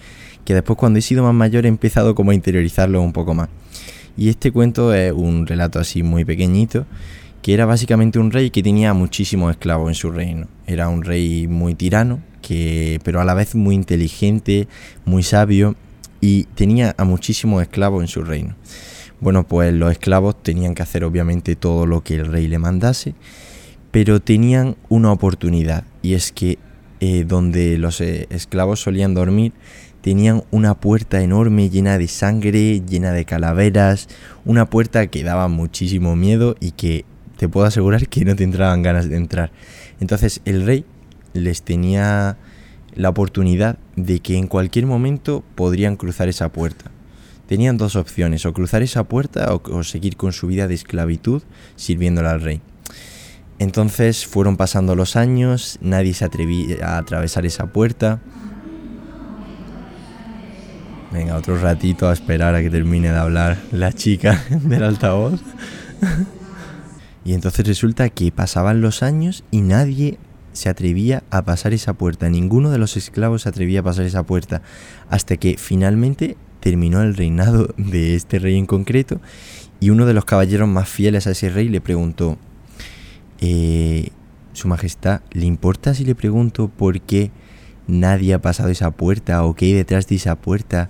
que 0.45 0.55
después 0.55 0.79
cuando 0.79 0.97
he 0.97 1.03
sido 1.03 1.23
más 1.23 1.35
mayor 1.35 1.65
he 1.65 1.69
empezado 1.69 2.15
como 2.15 2.31
a 2.31 2.33
interiorizarlo 2.33 2.99
un 3.01 3.13
poco 3.13 3.35
más. 3.35 3.49
Y 4.17 4.29
este 4.29 4.51
cuento 4.51 4.95
es 4.95 5.11
un 5.11 5.45
relato 5.45 5.79
así 5.79 6.01
muy 6.01 6.25
pequeñito, 6.25 6.87
que 7.45 7.53
era 7.53 7.67
básicamente 7.67 8.17
un 8.17 8.31
rey 8.31 8.49
que 8.49 8.63
tenía 8.63 8.95
muchísimos 8.95 9.51
esclavos 9.51 9.87
en 9.87 9.93
su 9.93 10.09
reino. 10.09 10.47
Era 10.65 10.89
un 10.89 11.03
rey 11.03 11.45
muy 11.47 11.75
tirano, 11.75 12.19
que, 12.41 12.99
pero 13.03 13.21
a 13.21 13.23
la 13.23 13.35
vez 13.35 13.53
muy 13.53 13.75
inteligente, 13.75 14.67
muy 15.05 15.21
sabio, 15.21 15.75
y 16.21 16.45
tenía 16.55 16.95
a 16.97 17.03
muchísimos 17.03 17.61
esclavos 17.61 18.01
en 18.01 18.07
su 18.07 18.23
reino. 18.23 18.55
Bueno, 19.19 19.47
pues 19.47 19.71
los 19.75 19.91
esclavos 19.91 20.41
tenían 20.41 20.73
que 20.73 20.81
hacer 20.81 21.03
obviamente 21.03 21.55
todo 21.55 21.85
lo 21.85 22.01
que 22.01 22.15
el 22.15 22.25
rey 22.25 22.47
le 22.47 22.57
mandase, 22.57 23.13
pero 23.91 24.19
tenían 24.19 24.75
una 24.89 25.11
oportunidad, 25.11 25.83
y 26.01 26.15
es 26.15 26.31
que 26.31 26.57
eh, 26.99 27.25
donde 27.27 27.77
los 27.77 28.01
eh, 28.01 28.25
esclavos 28.31 28.79
solían 28.79 29.13
dormir, 29.13 29.53
tenían 30.01 30.43
una 30.49 30.73
puerta 30.73 31.21
enorme 31.21 31.69
llena 31.69 31.99
de 31.99 32.07
sangre, 32.07 32.81
llena 32.81 33.11
de 33.11 33.25
calaveras, 33.25 34.07
una 34.45 34.67
puerta 34.67 35.05
que 35.05 35.21
daba 35.21 35.47
muchísimo 35.47 36.15
miedo 36.15 36.55
y 36.59 36.71
que 36.71 37.05
te 37.37 37.49
puedo 37.49 37.65
asegurar 37.65 38.07
que 38.07 38.25
no 38.25 38.35
te 38.35 38.43
entraban 38.43 38.81
ganas 38.81 39.09
de 39.09 39.17
entrar. 39.17 39.51
Entonces 39.99 40.41
el 40.45 40.65
rey 40.65 40.85
les 41.33 41.61
tenía 41.63 42.37
la 42.95 43.09
oportunidad 43.09 43.77
de 43.95 44.19
que 44.19 44.37
en 44.37 44.47
cualquier 44.47 44.85
momento 44.85 45.43
podrían 45.55 45.97
cruzar 45.97 46.29
esa 46.29 46.49
puerta. 46.51 46.91
Tenían 47.47 47.77
dos 47.77 47.95
opciones, 47.95 48.45
o 48.45 48.53
cruzar 48.53 48.81
esa 48.81 49.03
puerta 49.03 49.53
o, 49.53 49.83
seguir 49.83 50.17
con 50.17 50.33
su 50.33 50.47
vida 50.47 50.67
de 50.67 50.73
esclavitud 50.73 51.43
sirviéndole 51.75 52.29
al 52.29 52.41
rey. 52.41 52.61
Entonces 53.59 54.25
fueron 54.25 54.57
pasando 54.57 54.95
los 54.95 55.15
años, 55.15 55.77
nadie 55.81 56.13
se 56.13 56.25
atrevía 56.25 56.87
a 56.87 56.97
atravesar 56.97 57.45
esa 57.45 57.67
puerta. 57.67 58.19
Venga, 61.11 61.35
otro 61.35 61.57
ratito 61.57 62.09
a 62.09 62.13
esperar 62.13 62.55
a 62.55 62.61
que 62.61 62.69
termine 62.69 63.11
de 63.11 63.17
hablar 63.17 63.57
la 63.71 63.93
chica 63.93 64.43
del 64.49 64.83
altavoz. 64.83 65.39
Y 67.25 67.33
entonces 67.33 67.67
resulta 67.67 68.09
que 68.09 68.31
pasaban 68.31 68.81
los 68.81 69.01
años 69.01 69.43
y 69.49 69.61
nadie 69.61 70.19
se 70.53 70.69
atrevía 70.69 71.23
a 71.31 71.43
pasar 71.43 71.73
esa 71.73 71.93
puerta. 71.93 72.29
Ninguno 72.29 72.69
de 72.69 72.77
los 72.77 72.95
esclavos 72.95 73.41
se 73.41 73.49
atrevía 73.49 73.81
a 73.81 73.83
pasar 73.83 74.05
esa 74.05 74.23
puerta. 74.23 74.61
Hasta 75.09 75.35
que 75.35 75.57
finalmente 75.57 76.37
terminó 76.59 77.01
el 77.01 77.15
reinado 77.15 77.73
de 77.77 78.15
este 78.15 78.39
rey 78.39 78.57
en 78.57 78.67
concreto. 78.67 79.19
Y 79.79 79.89
uno 79.89 80.05
de 80.05 80.13
los 80.13 80.23
caballeros 80.23 80.69
más 80.69 80.87
fieles 80.87 81.27
a 81.27 81.31
ese 81.31 81.49
rey 81.49 81.67
le 81.67 81.81
preguntó, 81.81 82.37
eh, 83.41 84.09
Su 84.53 84.67
Majestad, 84.67 85.21
¿le 85.31 85.45
importa 85.45 85.93
si 85.93 86.05
le 86.05 86.15
pregunto 86.15 86.69
por 86.69 87.01
qué 87.01 87.31
nadie 87.87 88.35
ha 88.35 88.41
pasado 88.41 88.69
esa 88.69 88.91
puerta 88.91 89.43
o 89.43 89.55
qué 89.55 89.65
hay 89.65 89.73
detrás 89.73 90.07
de 90.07 90.15
esa 90.15 90.35
puerta? 90.35 90.89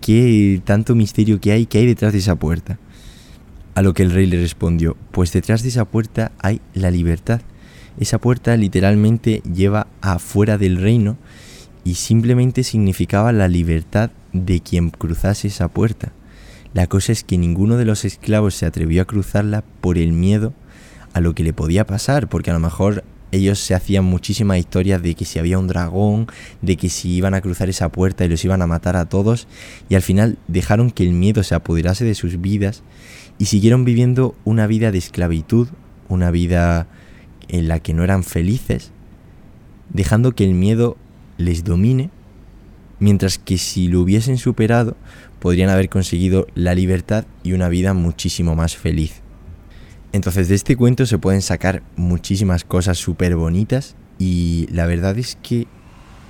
¿Qué 0.00 0.60
tanto 0.64 0.94
misterio 0.94 1.40
que 1.40 1.52
hay? 1.52 1.66
¿Qué 1.66 1.78
hay 1.78 1.86
detrás 1.86 2.12
de 2.12 2.18
esa 2.18 2.36
puerta? 2.36 2.78
A 3.74 3.82
lo 3.82 3.92
que 3.92 4.04
el 4.04 4.12
rey 4.12 4.26
le 4.26 4.40
respondió, 4.40 4.96
pues 5.10 5.32
detrás 5.32 5.62
de 5.64 5.70
esa 5.70 5.84
puerta 5.84 6.30
hay 6.38 6.60
la 6.74 6.92
libertad. 6.92 7.40
Esa 7.98 8.18
puerta 8.18 8.56
literalmente 8.56 9.42
lleva 9.52 9.88
afuera 10.00 10.58
del 10.58 10.80
reino 10.80 11.16
y 11.82 11.94
simplemente 11.94 12.62
significaba 12.62 13.32
la 13.32 13.48
libertad 13.48 14.10
de 14.32 14.60
quien 14.60 14.90
cruzase 14.90 15.48
esa 15.48 15.68
puerta. 15.68 16.12
La 16.72 16.86
cosa 16.86 17.12
es 17.12 17.24
que 17.24 17.36
ninguno 17.36 17.76
de 17.76 17.84
los 17.84 18.04
esclavos 18.04 18.54
se 18.54 18.66
atrevió 18.66 19.02
a 19.02 19.06
cruzarla 19.06 19.64
por 19.80 19.98
el 19.98 20.12
miedo 20.12 20.54
a 21.12 21.20
lo 21.20 21.34
que 21.34 21.44
le 21.44 21.52
podía 21.52 21.86
pasar, 21.86 22.28
porque 22.28 22.50
a 22.50 22.54
lo 22.54 22.60
mejor 22.60 23.04
ellos 23.34 23.58
se 23.58 23.74
hacían 23.74 24.04
muchísimas 24.04 24.58
historias 24.58 25.02
de 25.02 25.14
que 25.14 25.24
si 25.24 25.38
había 25.40 25.58
un 25.58 25.66
dragón, 25.66 26.28
de 26.62 26.76
que 26.76 26.88
si 26.88 27.12
iban 27.12 27.34
a 27.34 27.40
cruzar 27.40 27.68
esa 27.68 27.90
puerta 27.90 28.24
y 28.24 28.28
los 28.28 28.44
iban 28.44 28.62
a 28.62 28.66
matar 28.66 28.96
a 28.96 29.08
todos, 29.08 29.48
y 29.88 29.96
al 29.96 30.02
final 30.02 30.38
dejaron 30.46 30.90
que 30.90 31.04
el 31.04 31.12
miedo 31.12 31.42
se 31.42 31.54
apoderase 31.54 32.04
de 32.04 32.14
sus 32.14 32.40
vidas 32.40 32.82
y 33.38 33.46
siguieron 33.46 33.84
viviendo 33.84 34.34
una 34.44 34.66
vida 34.66 34.92
de 34.92 34.98
esclavitud, 34.98 35.68
una 36.08 36.30
vida 36.30 36.86
en 37.48 37.68
la 37.68 37.80
que 37.80 37.94
no 37.94 38.04
eran 38.04 38.24
felices, 38.24 38.90
dejando 39.92 40.34
que 40.34 40.44
el 40.44 40.54
miedo 40.54 40.96
les 41.36 41.64
domine, 41.64 42.10
mientras 42.98 43.38
que 43.38 43.58
si 43.58 43.88
lo 43.88 44.00
hubiesen 44.00 44.38
superado 44.38 44.96
podrían 45.40 45.68
haber 45.68 45.88
conseguido 45.90 46.46
la 46.54 46.74
libertad 46.74 47.26
y 47.42 47.52
una 47.52 47.68
vida 47.68 47.92
muchísimo 47.92 48.54
más 48.54 48.76
feliz. 48.76 49.20
Entonces 50.12 50.48
de 50.48 50.54
este 50.54 50.76
cuento 50.76 51.06
se 51.06 51.18
pueden 51.18 51.42
sacar 51.42 51.82
muchísimas 51.96 52.64
cosas 52.64 52.98
súper 52.98 53.36
bonitas 53.36 53.96
y 54.18 54.68
la 54.70 54.86
verdad 54.86 55.18
es 55.18 55.36
que 55.42 55.66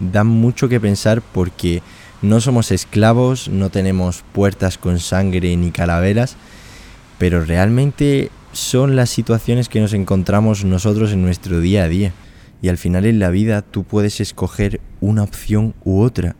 dan 0.00 0.26
mucho 0.26 0.68
que 0.68 0.80
pensar 0.80 1.22
porque 1.22 1.82
no 2.22 2.40
somos 2.40 2.72
esclavos, 2.72 3.48
no 3.48 3.70
tenemos 3.70 4.24
puertas 4.32 4.78
con 4.78 4.98
sangre 4.98 5.56
ni 5.56 5.70
calaveras, 5.70 6.36
pero 7.18 7.44
realmente 7.44 8.30
son 8.52 8.96
las 8.96 9.10
situaciones 9.10 9.68
que 9.68 9.80
nos 9.80 9.92
encontramos 9.92 10.64
nosotros 10.64 11.12
en 11.12 11.22
nuestro 11.22 11.60
día 11.60 11.84
a 11.84 11.88
día. 11.88 12.12
Y 12.62 12.68
al 12.68 12.78
final 12.78 13.04
en 13.04 13.18
la 13.18 13.30
vida 13.30 13.62
tú 13.62 13.84
puedes 13.84 14.20
escoger 14.20 14.80
una 15.00 15.22
opción 15.22 15.74
u 15.84 16.00
otra. 16.00 16.36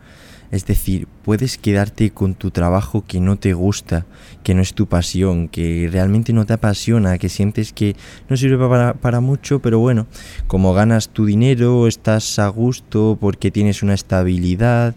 Es 0.51 0.67
decir, 0.67 1.09
puedes 1.25 1.59
quedarte 1.59 2.11
con 2.11 2.35
tu 2.35 2.53
trabajo 2.53 3.05
que 3.07 3.19
no 3.19 3.37
te 3.37 3.55
gusta, 3.55 4.07
que 4.45 4.55
no 4.55 4.63
es 4.63 4.73
tu 4.73 4.87
pasión, 4.87 5.49
que 5.49 5.89
realmente 5.91 6.33
no 6.33 6.47
te 6.47 6.53
apasiona, 6.53 7.19
que 7.19 7.29
sientes 7.29 7.73
que 7.73 7.97
no 8.29 8.37
sirve 8.37 8.69
para, 8.69 8.95
para, 8.95 9.21
mucho, 9.21 9.59
pero 9.59 9.81
bueno, 9.81 10.07
como 10.47 10.73
ganas 10.73 11.09
tu 11.09 11.27
dinero, 11.27 11.89
estás 11.89 12.39
a 12.39 12.47
gusto 12.49 13.19
porque 13.21 13.51
tienes 13.51 13.83
una 13.83 13.95
estabilidad, 13.95 14.95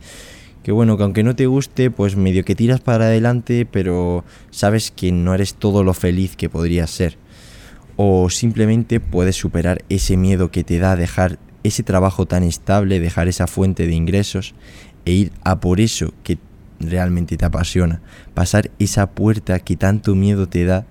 que 0.67 0.74
bueno, 0.74 0.97
que 0.97 1.03
aunque 1.03 1.24
no 1.24 1.33
te 1.33 1.45
guste, 1.45 1.91
pues 1.91 2.17
medio 2.17 2.43
que 2.43 2.53
tiras 2.53 2.81
para 2.81 3.05
adelante, 3.05 3.65
pero 3.65 4.25
sabes 4.51 4.91
que 4.91 5.13
no 5.13 5.33
eres 5.33 5.55
todo 5.55 5.81
lo 5.81 5.93
feliz 5.93 6.36
que 6.36 6.50
podrías 6.50 6.89
ser. 6.89 7.17
O 7.95 8.29
simplemente 8.29 9.00
puedes 9.00 9.38
superar 9.38 9.86
ese 9.88 10.17
miedo 10.17 10.51
que 10.51 10.65
te 10.65 10.77
da 10.77 10.97
dejar 10.97 11.39
ese 11.63 11.83
trabajo 11.83 12.25
tan 12.25 12.43
estable, 12.43 13.00
dejar 13.00 13.29
esa 13.29 13.47
fuente 13.47 13.88
de 13.88 13.93
ingresos 13.93 14.55
e 15.05 15.13
ir 15.13 15.31
a 15.45 15.62
por 15.62 15.79
eso 15.79 16.13
que 16.21 16.38
realmente 16.81 17.38
te 17.38 17.45
apasiona, 17.45 18.01
pasar 18.33 18.69
esa 18.77 19.12
puerta 19.12 19.59
que 19.59 19.77
tanto 19.77 20.15
miedo 20.15 20.50
te 20.50 20.65
da, 20.65 20.86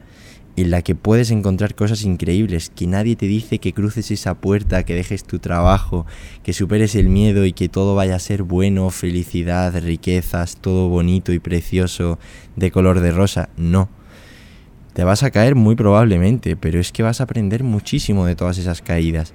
en 0.57 0.71
la 0.71 0.83
que 0.83 0.95
puedes 0.95 1.31
encontrar 1.31 1.75
cosas 1.75 2.03
increíbles, 2.03 2.71
que 2.75 2.87
nadie 2.87 3.15
te 3.15 3.27
dice 3.27 3.59
que 3.59 3.75
cruces 3.75 4.11
esa 4.11 4.35
puerta, 4.35 4.85
que 4.85 4.95
dejes 4.95 5.25
tu 5.25 5.39
trabajo, 5.39 6.07
que 6.43 6.55
superes 6.55 6.95
el 6.95 7.11
miedo 7.11 7.45
y 7.45 7.53
que 7.53 7.69
todo 7.69 7.95
vaya 7.95 8.17
a 8.17 8.21
ser 8.21 8.43
bueno, 8.43 8.89
felicidad, 8.91 9.79
riquezas, 9.79 10.57
todo 10.57 10.89
bonito 10.89 11.33
y 11.33 11.39
precioso, 11.39 12.19
de 12.57 12.71
color 12.71 13.01
de 13.01 13.13
rosa. 13.13 13.51
No. 13.59 13.91
Te 14.95 15.05
vas 15.05 15.23
a 15.23 15.31
caer 15.31 15.57
muy 15.57 15.77
probablemente, 15.77 16.57
pero 16.57 16.81
es 16.81 16.91
que 16.91 17.03
vas 17.03 17.21
a 17.21 17.25
aprender 17.25 17.63
muchísimo 17.63 18.25
de 18.25 18.35
todas 18.35 18.57
esas 18.57 18.81
caídas. 18.81 19.35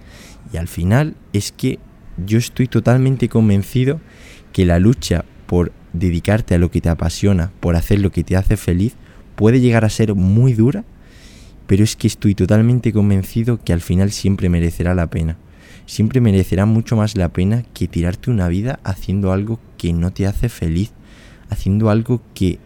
Y 0.51 0.57
al 0.57 0.67
final 0.67 1.15
es 1.33 1.51
que 1.51 1.77
yo 2.17 2.39
estoy 2.39 2.67
totalmente 2.67 3.29
convencido 3.29 4.01
que 4.53 4.65
la 4.65 4.79
lucha 4.79 5.23
por 5.45 5.71
dedicarte 5.93 6.55
a 6.55 6.57
lo 6.57 6.71
que 6.71 6.81
te 6.81 6.89
apasiona, 6.89 7.51
por 7.59 7.75
hacer 7.75 7.99
lo 7.99 8.11
que 8.11 8.23
te 8.23 8.35
hace 8.35 8.57
feliz, 8.57 8.95
puede 9.35 9.59
llegar 9.59 9.85
a 9.85 9.89
ser 9.89 10.15
muy 10.15 10.53
dura, 10.53 10.83
pero 11.71 11.85
es 11.85 11.95
que 11.95 12.07
estoy 12.07 12.35
totalmente 12.35 12.91
convencido 12.91 13.63
que 13.63 13.71
al 13.71 13.79
final 13.79 14.11
siempre 14.11 14.49
merecerá 14.49 14.93
la 14.93 15.07
pena. 15.07 15.37
Siempre 15.85 16.19
merecerá 16.19 16.65
mucho 16.65 16.97
más 16.97 17.15
la 17.15 17.29
pena 17.29 17.63
que 17.73 17.87
tirarte 17.87 18.29
una 18.29 18.49
vida 18.49 18.81
haciendo 18.83 19.31
algo 19.31 19.57
que 19.77 19.93
no 19.93 20.11
te 20.11 20.27
hace 20.27 20.49
feliz, 20.49 20.91
haciendo 21.49 21.89
algo 21.89 22.21
que 22.33 22.59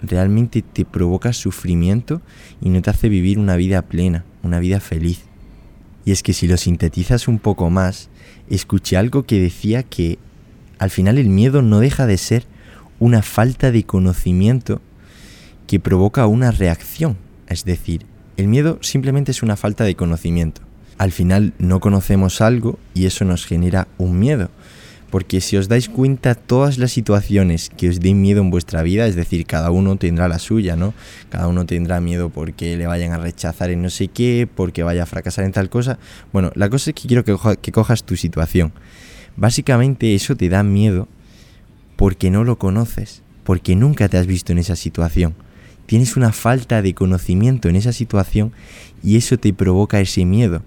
realmente 0.00 0.62
te 0.62 0.86
provoca 0.86 1.34
sufrimiento 1.34 2.22
y 2.62 2.70
no 2.70 2.80
te 2.80 2.88
hace 2.88 3.10
vivir 3.10 3.38
una 3.38 3.56
vida 3.56 3.82
plena, 3.82 4.24
una 4.42 4.58
vida 4.58 4.80
feliz. 4.80 5.20
Y 6.06 6.12
es 6.12 6.22
que 6.22 6.32
si 6.32 6.48
lo 6.48 6.56
sintetizas 6.56 7.28
un 7.28 7.40
poco 7.40 7.68
más, 7.68 8.08
escuché 8.48 8.96
algo 8.96 9.24
que 9.24 9.38
decía 9.38 9.82
que 9.82 10.18
al 10.78 10.88
final 10.88 11.18
el 11.18 11.28
miedo 11.28 11.60
no 11.60 11.78
deja 11.78 12.06
de 12.06 12.16
ser 12.16 12.46
una 13.00 13.20
falta 13.20 13.70
de 13.70 13.84
conocimiento 13.84 14.80
que 15.66 15.78
provoca 15.78 16.26
una 16.26 16.52
reacción. 16.52 17.18
Es 17.46 17.66
decir, 17.66 18.06
el 18.40 18.48
miedo 18.48 18.78
simplemente 18.80 19.30
es 19.30 19.42
una 19.42 19.56
falta 19.56 19.84
de 19.84 19.94
conocimiento. 19.94 20.62
Al 20.96 21.12
final 21.12 21.52
no 21.58 21.80
conocemos 21.80 22.40
algo 22.40 22.78
y 22.94 23.06
eso 23.06 23.24
nos 23.24 23.44
genera 23.44 23.86
un 23.98 24.18
miedo. 24.18 24.50
Porque 25.10 25.40
si 25.40 25.56
os 25.56 25.68
dais 25.68 25.88
cuenta, 25.88 26.34
todas 26.34 26.78
las 26.78 26.92
situaciones 26.92 27.68
que 27.68 27.88
os 27.88 28.00
den 28.00 28.22
miedo 28.22 28.40
en 28.40 28.50
vuestra 28.50 28.82
vida, 28.82 29.06
es 29.06 29.16
decir, 29.16 29.44
cada 29.44 29.70
uno 29.70 29.96
tendrá 29.96 30.28
la 30.28 30.38
suya, 30.38 30.76
¿no? 30.76 30.94
Cada 31.28 31.48
uno 31.48 31.66
tendrá 31.66 32.00
miedo 32.00 32.30
porque 32.30 32.76
le 32.76 32.86
vayan 32.86 33.12
a 33.12 33.18
rechazar 33.18 33.70
en 33.70 33.82
no 33.82 33.90
sé 33.90 34.08
qué, 34.08 34.48
porque 34.52 34.84
vaya 34.84 35.02
a 35.02 35.06
fracasar 35.06 35.44
en 35.44 35.52
tal 35.52 35.68
cosa. 35.68 35.98
Bueno, 36.32 36.52
la 36.54 36.70
cosa 36.70 36.90
es 36.90 36.94
que 36.94 37.08
quiero 37.08 37.24
que, 37.24 37.36
que 37.60 37.72
cojas 37.72 38.04
tu 38.04 38.16
situación. 38.16 38.72
Básicamente 39.36 40.14
eso 40.14 40.36
te 40.36 40.48
da 40.48 40.62
miedo 40.62 41.08
porque 41.96 42.30
no 42.30 42.44
lo 42.44 42.58
conoces, 42.58 43.22
porque 43.44 43.76
nunca 43.76 44.08
te 44.08 44.16
has 44.16 44.26
visto 44.26 44.52
en 44.52 44.58
esa 44.58 44.76
situación. 44.76 45.34
Tienes 45.90 46.16
una 46.16 46.30
falta 46.30 46.82
de 46.82 46.94
conocimiento 46.94 47.68
en 47.68 47.74
esa 47.74 47.92
situación 47.92 48.52
y 49.02 49.16
eso 49.16 49.38
te 49.38 49.52
provoca 49.52 49.98
ese 49.98 50.24
miedo. 50.24 50.62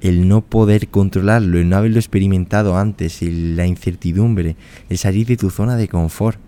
El 0.00 0.26
no 0.26 0.40
poder 0.40 0.88
controlarlo, 0.88 1.60
el 1.60 1.68
no 1.68 1.76
haberlo 1.76 2.00
experimentado 2.00 2.76
antes, 2.76 3.22
la 3.22 3.64
incertidumbre, 3.64 4.56
el 4.88 4.98
salir 4.98 5.24
de 5.28 5.36
tu 5.36 5.50
zona 5.50 5.76
de 5.76 5.86
confort. 5.86 6.40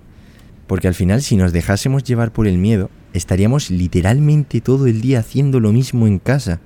Porque 0.66 0.88
al 0.88 0.97
final 0.97 1.23
si 1.23 1.37
nos 1.37 1.53
dejásemos 1.53 2.03
llevar 2.03 2.33
por 2.33 2.49
el 2.49 2.59
miedo, 2.59 2.90
estaríamos 3.12 3.71
literalmente 3.71 4.61
todo 4.61 4.88
el 4.88 5.01
día 5.01 5.21
haciendo 5.21 5.61
lo 5.61 5.71
mismo 5.71 6.09
en 6.09 6.19
casa. 6.19 6.59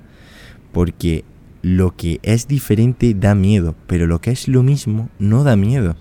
Porque 0.71 1.23
lo 1.61 1.95
que 1.95 2.19
es 2.23 2.47
diferente 2.47 3.13
da 3.13 3.35
miedo, 3.35 3.75
pero 3.85 4.07
lo 4.07 4.21
que 4.21 4.31
es 4.31 4.47
lo 4.47 4.63
mismo 4.63 5.11
no 5.19 5.43
da 5.43 5.55
miedo. 5.55 5.97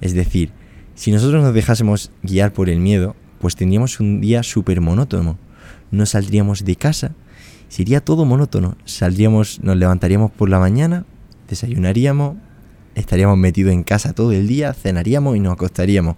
Es 0.00 0.14
decir, 0.14 0.52
si 0.94 1.12
nosotros 1.12 1.42
nos 1.42 1.52
dejásemos 1.52 2.12
guiar 2.22 2.54
por 2.54 2.70
el 2.70 2.80
miedo, 2.80 3.14
pues 3.40 3.56
tendríamos 3.56 4.00
un 4.00 4.20
día 4.20 4.42
súper 4.42 4.80
monótono. 4.80 5.38
No 5.90 6.06
saldríamos 6.06 6.64
de 6.64 6.76
casa, 6.76 7.12
sería 7.68 8.00
todo 8.00 8.24
monótono. 8.24 8.76
Saldríamos, 8.84 9.60
nos 9.62 9.76
levantaríamos 9.76 10.30
por 10.30 10.48
la 10.48 10.58
mañana, 10.58 11.04
desayunaríamos, 11.48 12.36
estaríamos 12.94 13.38
metidos 13.38 13.72
en 13.72 13.82
casa 13.82 14.14
todo 14.14 14.32
el 14.32 14.46
día, 14.48 14.72
cenaríamos 14.72 15.36
y 15.36 15.40
nos 15.40 15.52
acostaríamos. 15.52 16.16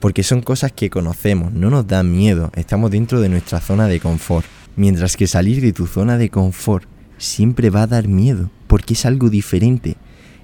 Porque 0.00 0.22
son 0.22 0.42
cosas 0.42 0.72
que 0.72 0.90
conocemos, 0.90 1.52
no 1.52 1.70
nos 1.70 1.86
dan 1.86 2.12
miedo, 2.12 2.50
estamos 2.54 2.90
dentro 2.90 3.20
de 3.20 3.28
nuestra 3.28 3.60
zona 3.60 3.86
de 3.88 4.00
confort. 4.00 4.46
Mientras 4.76 5.16
que 5.16 5.26
salir 5.26 5.62
de 5.62 5.72
tu 5.72 5.86
zona 5.86 6.18
de 6.18 6.28
confort 6.28 6.86
siempre 7.16 7.70
va 7.70 7.82
a 7.82 7.86
dar 7.86 8.08
miedo, 8.08 8.50
porque 8.66 8.94
es 8.94 9.06
algo 9.06 9.30
diferente, 9.30 9.96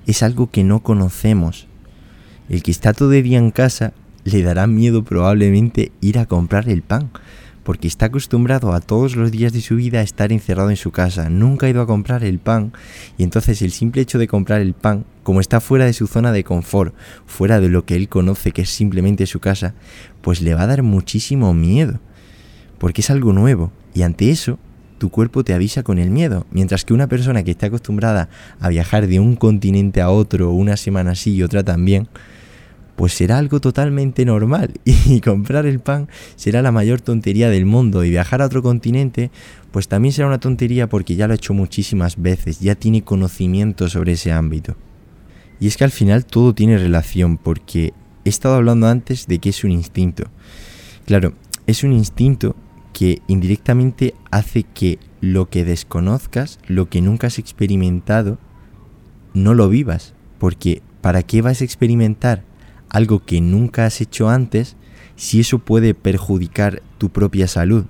es 0.06 0.22
algo 0.22 0.50
que 0.50 0.64
no 0.64 0.82
conocemos. 0.82 1.66
El 2.48 2.62
que 2.62 2.70
está 2.70 2.92
todo 2.92 3.12
el 3.12 3.22
día 3.22 3.38
en 3.38 3.50
casa 3.50 3.92
le 4.24 4.42
dará 4.42 4.66
miedo 4.66 5.04
probablemente 5.04 5.92
ir 6.00 6.18
a 6.18 6.26
comprar 6.26 6.68
el 6.68 6.82
pan, 6.82 7.11
porque 7.62 7.87
está 7.87 8.06
acostumbrado 8.06 8.72
a 8.72 8.80
todos 8.80 9.14
los 9.16 9.30
días 9.30 9.52
de 9.52 9.61
su 9.61 9.76
vida 9.76 10.00
a 10.00 10.02
estar 10.02 10.32
encerrado 10.32 10.70
en 10.70 10.76
su 10.76 10.90
casa, 10.90 11.28
nunca 11.28 11.66
ha 11.66 11.70
ido 11.70 11.80
a 11.80 11.87
comprar 11.87 12.24
el 12.24 12.38
pan, 12.38 12.72
y 13.18 13.22
entonces 13.22 13.62
el 13.62 13.70
simple 13.70 14.02
hecho 14.02 14.18
de 14.18 14.26
comprar 14.26 14.61
el 14.61 14.74
pan, 14.74 15.04
como 15.22 15.40
está 15.40 15.61
fuera 15.61 15.85
de 15.85 15.92
su 15.92 16.06
zona 16.06 16.32
de 16.32 16.44
confort, 16.44 16.94
fuera 17.26 17.61
de 17.61 17.68
lo 17.68 17.85
que 17.85 17.94
él 17.94 18.08
conoce 18.08 18.52
que 18.52 18.62
es 18.62 18.70
simplemente 18.70 19.26
su 19.26 19.40
casa, 19.40 19.74
pues 20.22 20.40
le 20.40 20.54
va 20.54 20.62
a 20.62 20.66
dar 20.66 20.82
muchísimo 20.82 21.54
miedo, 21.54 22.00
porque 22.78 23.00
es 23.00 23.11
algo 23.11 23.32
nuevo, 23.32 23.70
y 23.94 24.02
ante 24.02 24.30
eso 24.30 24.58
tu 24.98 25.11
cuerpo 25.11 25.42
te 25.42 25.52
avisa 25.52 25.82
con 25.82 25.98
el 25.98 26.11
miedo, 26.11 26.46
mientras 26.52 26.85
que 26.85 26.94
una 26.94 27.08
persona 27.08 27.42
que 27.42 27.50
está 27.50 27.66
acostumbrada 27.66 28.28
a 28.61 28.68
viajar 28.68 29.08
de 29.08 29.18
un 29.18 29.35
continente 29.35 30.00
a 30.00 30.11
otro 30.11 30.52
una 30.52 30.76
semana 30.76 31.16
sí 31.16 31.35
y 31.35 31.42
otra 31.42 31.64
también, 31.64 32.08
pues 32.96 33.12
será 33.14 33.38
algo 33.38 33.61
totalmente 33.61 34.24
normal 34.24 34.72
y 34.85 35.20
comprar 35.20 35.66
el 35.66 35.81
pan 35.81 36.09
será 36.37 36.62
la 36.62 36.72
mayor 36.72 37.00
tontería 37.00 37.50
del 37.50 37.66
mundo 37.66 38.05
y 38.05 38.11
viajar 38.11 38.42
a 38.42 38.46
otro 38.46 38.62
continente 38.62 39.31
pues 39.72 39.88
también 39.88 40.12
será 40.12 40.28
una 40.28 40.38
tontería 40.38 40.88
porque 40.88 41.16
ya 41.16 41.26
lo 41.26 41.33
ha 41.33 41.37
hecho 41.37 41.55
muchísimas 41.55 42.20
veces, 42.20 42.61
ya 42.61 42.74
tiene 42.74 43.02
conocimiento 43.02 43.88
sobre 43.88 44.12
ese 44.12 44.31
ámbito. 44.31 44.76
Y 45.59 45.66
es 45.66 45.76
que 45.76 45.85
al 45.85 45.90
final 45.90 46.26
todo 46.26 46.55
tiene 46.55 46.76
relación 46.76 47.38
porque 47.38 47.94
he 48.24 48.28
estado 48.28 48.57
hablando 48.57 48.87
antes 48.87 49.26
de 49.26 49.38
que 49.38 49.48
es 49.48 49.64
un 49.64 49.70
instinto. 49.70 50.24
Claro, 51.07 51.33
es 51.66 51.85
un 51.85 51.92
instinto 51.92 52.55
que 52.92 53.22
indirectamente 53.28 54.14
hace 54.31 54.64
que 54.64 54.98
lo 55.20 55.48
que 55.48 55.64
desconozcas, 55.64 56.59
lo 56.66 56.90
que 56.90 57.00
nunca 57.00 57.28
has 57.28 57.38
experimentado, 57.38 58.38
no 59.33 59.55
lo 59.55 59.70
vivas. 59.70 60.12
Porque 60.38 60.83
¿para 61.00 61.22
qué 61.22 61.40
vas 61.40 61.62
a 61.62 61.64
experimentar 61.64 62.44
algo 62.92 63.24
que 63.24 63.40
nunca 63.40 63.85
has 63.85 64.00
hecho 64.00 64.28
antes 64.28 64.76
si 65.16 65.40
eso 65.40 65.59
puede 65.59 65.94
perjudicar 65.94 66.83
tu 66.98 67.11
propia 67.11 67.48
salud? 67.48 67.87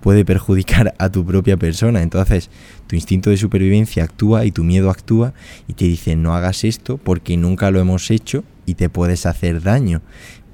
Puede 0.00 0.24
perjudicar 0.24 0.94
a 0.98 1.10
tu 1.10 1.26
propia 1.26 1.58
persona. 1.58 2.00
Entonces, 2.00 2.48
tu 2.86 2.96
instinto 2.96 3.28
de 3.28 3.36
supervivencia 3.36 4.04
actúa 4.04 4.46
y 4.46 4.52
tu 4.52 4.64
miedo 4.64 4.88
actúa 4.88 5.34
y 5.68 5.74
te 5.74 5.84
dice 5.84 6.16
no 6.16 6.34
hagas 6.34 6.64
esto 6.64 6.96
porque 6.96 7.36
nunca 7.36 7.70
lo 7.70 7.80
hemos 7.80 8.10
hecho 8.10 8.44
y 8.64 8.74
te 8.74 8.88
puedes 8.88 9.26
hacer 9.26 9.62
daño. 9.62 10.00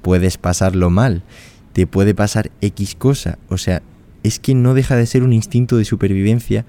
Puedes 0.01 0.37
pasarlo 0.37 0.89
mal 0.89 1.23
te 1.73 1.87
puede 1.87 2.15
pasar 2.15 2.51
X 2.61 2.95
cosa. 2.95 3.37
O 3.49 3.57
sea, 3.57 3.81
es 4.21 4.39
que 4.39 4.55
no 4.55 4.73
deja 4.73 4.95
de 4.95 5.05
ser 5.05 5.23
un 5.23 5.33
instinto 5.33 5.75
de 5.75 5.85
supervivencia 5.85 6.65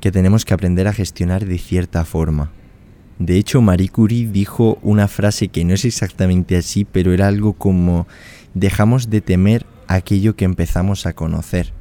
que 0.00 0.12
tenemos 0.12 0.44
que 0.44 0.54
aprender 0.54 0.86
a 0.86 0.92
gestionar 0.92 1.46
de 1.46 1.58
cierta 1.58 2.04
forma. 2.04 2.50
De 3.18 3.36
hecho, 3.36 3.60
Marie 3.60 3.88
Curie 3.88 4.28
dijo 4.30 4.78
una 4.82 5.08
frase 5.08 5.48
que 5.48 5.64
no 5.64 5.74
es 5.74 5.84
exactamente 5.84 6.56
así, 6.56 6.84
pero 6.84 7.12
era 7.12 7.26
algo 7.26 7.54
como 7.54 8.06
dejamos 8.54 9.10
de 9.10 9.20
temer 9.20 9.66
aquello 9.88 10.36
que 10.36 10.44
empezamos 10.44 11.06
a 11.06 11.14
conocer. 11.14 11.72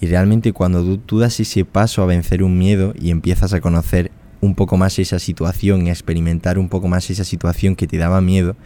Y 0.00 0.06
realmente 0.06 0.52
cuando 0.52 0.98
tú, 0.98 1.18
das 1.18 1.38
ese 1.38 1.64
paso 1.64 2.02
a 2.02 2.06
vencer 2.06 2.42
un 2.42 2.58
miedo 2.58 2.94
y 2.98 3.10
empiezas 3.10 3.52
a 3.52 3.60
conocer 3.60 4.10
un 4.40 4.54
poco 4.54 4.76
más 4.76 4.98
esa 4.98 5.18
situación 5.18 5.86
y 5.86 5.90
a 5.90 5.92
experimentar 5.92 6.58
un 6.58 6.68
poco 6.68 6.88
más 6.88 7.10
esa 7.10 7.24
situación 7.24 7.76
que 7.76 7.86
te 7.86 7.98
daba 7.98 8.20
miedo, 8.20 8.56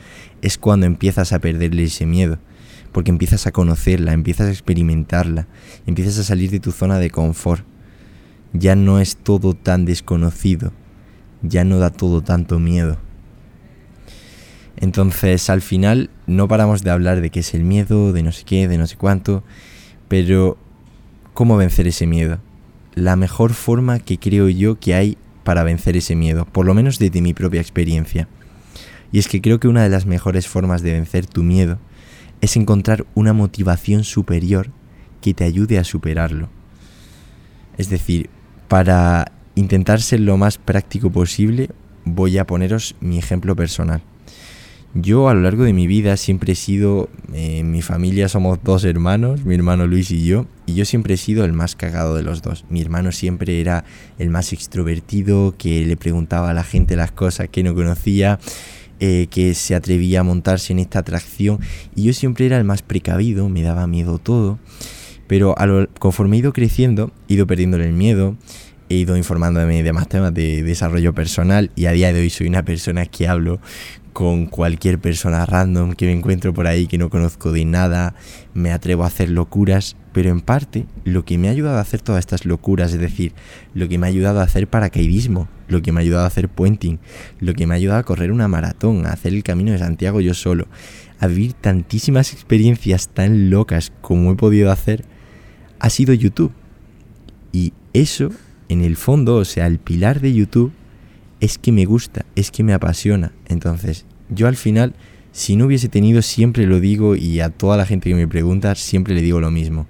es 0.40 0.56
cuando 0.56 0.86
empiezas 0.86 1.32
a 1.32 1.40
perderle 1.40 1.84
ese 1.84 2.06
miedo 2.06 2.38
porque 2.94 3.10
empiezas 3.10 3.48
a 3.48 3.50
conocerla, 3.50 4.12
empiezas 4.12 4.46
a 4.46 4.52
experimentarla, 4.52 5.48
empiezas 5.84 6.16
a 6.20 6.22
salir 6.22 6.52
de 6.52 6.60
tu 6.60 6.70
zona 6.70 7.00
de 7.00 7.10
confort. 7.10 7.64
Ya 8.52 8.76
no 8.76 9.00
es 9.00 9.16
todo 9.16 9.54
tan 9.54 9.84
desconocido, 9.84 10.72
ya 11.44 11.64
no 11.64 11.78
da 11.78 11.90
todo 11.90 12.22
tanto 12.22 12.58
miedo. 12.58 12.96
Entonces, 14.76 15.48
al 15.50 15.62
final, 15.62 16.10
no 16.26 16.48
paramos 16.48 16.82
de 16.82 16.90
hablar 16.90 17.20
de 17.20 17.30
qué 17.30 17.40
es 17.40 17.54
el 17.54 17.62
miedo, 17.62 18.12
de 18.12 18.22
no 18.22 18.32
sé 18.32 18.44
qué, 18.44 18.66
de 18.66 18.78
no 18.78 18.86
sé 18.86 18.96
cuánto, 18.96 19.44
pero 20.08 20.58
¿cómo 21.32 21.56
vencer 21.56 21.86
ese 21.86 22.06
miedo? 22.06 22.38
La 22.94 23.16
mejor 23.16 23.54
forma 23.54 23.98
que 23.98 24.18
creo 24.18 24.48
yo 24.48 24.78
que 24.78 24.94
hay 24.94 25.16
para 25.44 25.62
vencer 25.62 25.96
ese 25.96 26.16
miedo, 26.16 26.46
por 26.46 26.66
lo 26.66 26.74
menos 26.74 26.98
desde 26.98 27.20
mi 27.20 27.34
propia 27.34 27.60
experiencia. 27.60 28.28
Y 29.12 29.18
es 29.18 29.28
que 29.28 29.40
creo 29.40 29.60
que 29.60 29.68
una 29.68 29.84
de 29.84 29.90
las 29.90 30.06
mejores 30.06 30.48
formas 30.48 30.82
de 30.82 30.92
vencer 30.92 31.26
tu 31.26 31.42
miedo 31.44 31.78
es 32.40 32.56
encontrar 32.56 33.06
una 33.14 33.32
motivación 33.32 34.02
superior 34.02 34.70
que 35.20 35.34
te 35.34 35.44
ayude 35.44 35.78
a 35.78 35.84
superarlo. 35.84 36.48
Es 37.78 37.88
decir, 37.90 38.28
para 38.68 39.32
intentar 39.54 40.00
ser 40.00 40.20
lo 40.20 40.36
más 40.36 40.58
práctico 40.58 41.10
posible, 41.10 41.70
voy 42.04 42.38
a 42.38 42.46
poneros 42.46 42.96
mi 43.00 43.18
ejemplo 43.18 43.56
personal. 43.56 44.02
Yo 44.96 45.28
a 45.28 45.34
lo 45.34 45.40
largo 45.40 45.64
de 45.64 45.72
mi 45.72 45.88
vida 45.88 46.16
siempre 46.16 46.52
he 46.52 46.56
sido, 46.56 47.08
eh, 47.32 47.58
en 47.58 47.72
mi 47.72 47.82
familia 47.82 48.28
somos 48.28 48.60
dos 48.62 48.84
hermanos, 48.84 49.44
mi 49.44 49.56
hermano 49.56 49.88
Luis 49.88 50.12
y 50.12 50.24
yo, 50.24 50.46
y 50.66 50.74
yo 50.74 50.84
siempre 50.84 51.14
he 51.14 51.16
sido 51.16 51.44
el 51.44 51.52
más 51.52 51.74
cagado 51.74 52.14
de 52.14 52.22
los 52.22 52.42
dos. 52.42 52.64
Mi 52.68 52.80
hermano 52.80 53.10
siempre 53.10 53.60
era 53.60 53.84
el 54.20 54.30
más 54.30 54.52
extrovertido, 54.52 55.56
que 55.58 55.84
le 55.84 55.96
preguntaba 55.96 56.50
a 56.50 56.54
la 56.54 56.62
gente 56.62 56.94
las 56.94 57.10
cosas 57.10 57.48
que 57.48 57.64
no 57.64 57.74
conocía, 57.74 58.38
eh, 59.00 59.26
que 59.30 59.54
se 59.54 59.74
atrevía 59.74 60.20
a 60.20 60.22
montarse 60.22 60.72
en 60.72 60.78
esta 60.78 61.00
atracción, 61.00 61.58
y 61.96 62.04
yo 62.04 62.12
siempre 62.12 62.46
era 62.46 62.56
el 62.56 62.64
más 62.64 62.82
precavido, 62.82 63.48
me 63.48 63.62
daba 63.62 63.88
miedo 63.88 64.18
todo. 64.18 64.60
Pero 65.26 65.58
a 65.58 65.66
lo, 65.66 65.88
conforme 65.98 66.36
he 66.36 66.38
ido 66.38 66.52
creciendo, 66.52 67.10
he 67.28 67.34
ido 67.34 67.48
perdiéndole 67.48 67.86
el 67.86 67.94
miedo, 67.94 68.36
he 68.88 68.94
ido 68.96 69.16
informándome 69.16 69.82
de 69.82 69.92
más 69.92 70.08
temas 70.08 70.34
de 70.34 70.62
desarrollo 70.62 71.14
personal 71.14 71.70
y 71.76 71.86
a 71.86 71.92
día 71.92 72.12
de 72.12 72.20
hoy 72.20 72.30
soy 72.30 72.48
una 72.48 72.64
persona 72.64 73.06
que 73.06 73.28
hablo 73.28 73.60
con 74.12 74.46
cualquier 74.46 75.00
persona 75.00 75.44
random 75.44 75.94
que 75.94 76.06
me 76.06 76.12
encuentro 76.12 76.54
por 76.54 76.68
ahí 76.68 76.86
que 76.86 76.98
no 76.98 77.10
conozco 77.10 77.50
de 77.50 77.64
nada, 77.64 78.14
me 78.54 78.70
atrevo 78.70 79.02
a 79.02 79.08
hacer 79.08 79.28
locuras, 79.28 79.96
pero 80.12 80.30
en 80.30 80.40
parte 80.40 80.86
lo 81.04 81.24
que 81.24 81.36
me 81.36 81.48
ha 81.48 81.50
ayudado 81.50 81.78
a 81.78 81.80
hacer 81.80 82.00
todas 82.00 82.20
estas 82.20 82.44
locuras, 82.44 82.92
es 82.92 83.00
decir, 83.00 83.32
lo 83.74 83.88
que 83.88 83.98
me 83.98 84.06
ha 84.06 84.10
ayudado 84.10 84.40
a 84.40 84.44
hacer 84.44 84.68
paracaidismo, 84.68 85.48
lo 85.66 85.82
que 85.82 85.90
me 85.90 85.98
ha 85.98 86.02
ayudado 86.02 86.24
a 86.24 86.28
hacer 86.28 86.48
puenting, 86.48 87.00
lo 87.40 87.54
que 87.54 87.66
me 87.66 87.74
ha 87.74 87.76
ayudado 87.76 87.98
a 87.98 88.04
correr 88.04 88.30
una 88.30 88.46
maratón, 88.46 89.04
a 89.04 89.12
hacer 89.12 89.34
el 89.34 89.42
camino 89.42 89.72
de 89.72 89.78
Santiago 89.78 90.20
yo 90.20 90.32
solo, 90.32 90.68
a 91.18 91.26
vivir 91.26 91.54
tantísimas 91.54 92.32
experiencias 92.32 93.08
tan 93.08 93.50
locas 93.50 93.92
como 94.00 94.30
he 94.30 94.36
podido 94.36 94.70
hacer, 94.70 95.04
ha 95.80 95.90
sido 95.90 96.14
YouTube. 96.14 96.52
Y 97.52 97.72
eso, 97.92 98.30
en 98.68 98.82
el 98.82 98.96
fondo, 98.96 99.36
o 99.36 99.44
sea, 99.44 99.66
el 99.66 99.78
pilar 99.78 100.20
de 100.20 100.32
YouTube, 100.32 100.72
es 101.40 101.58
que 101.58 101.72
me 101.72 101.84
gusta, 101.84 102.24
es 102.36 102.50
que 102.50 102.62
me 102.62 102.72
apasiona. 102.72 103.32
Entonces, 103.48 104.06
yo 104.30 104.48
al 104.48 104.56
final, 104.56 104.94
si 105.32 105.56
no 105.56 105.66
hubiese 105.66 105.88
tenido, 105.88 106.22
siempre 106.22 106.66
lo 106.66 106.80
digo 106.80 107.16
y 107.16 107.40
a 107.40 107.50
toda 107.50 107.76
la 107.76 107.86
gente 107.86 108.08
que 108.08 108.14
me 108.14 108.28
pregunta, 108.28 108.74
siempre 108.74 109.14
le 109.14 109.22
digo 109.22 109.40
lo 109.40 109.50
mismo. 109.50 109.86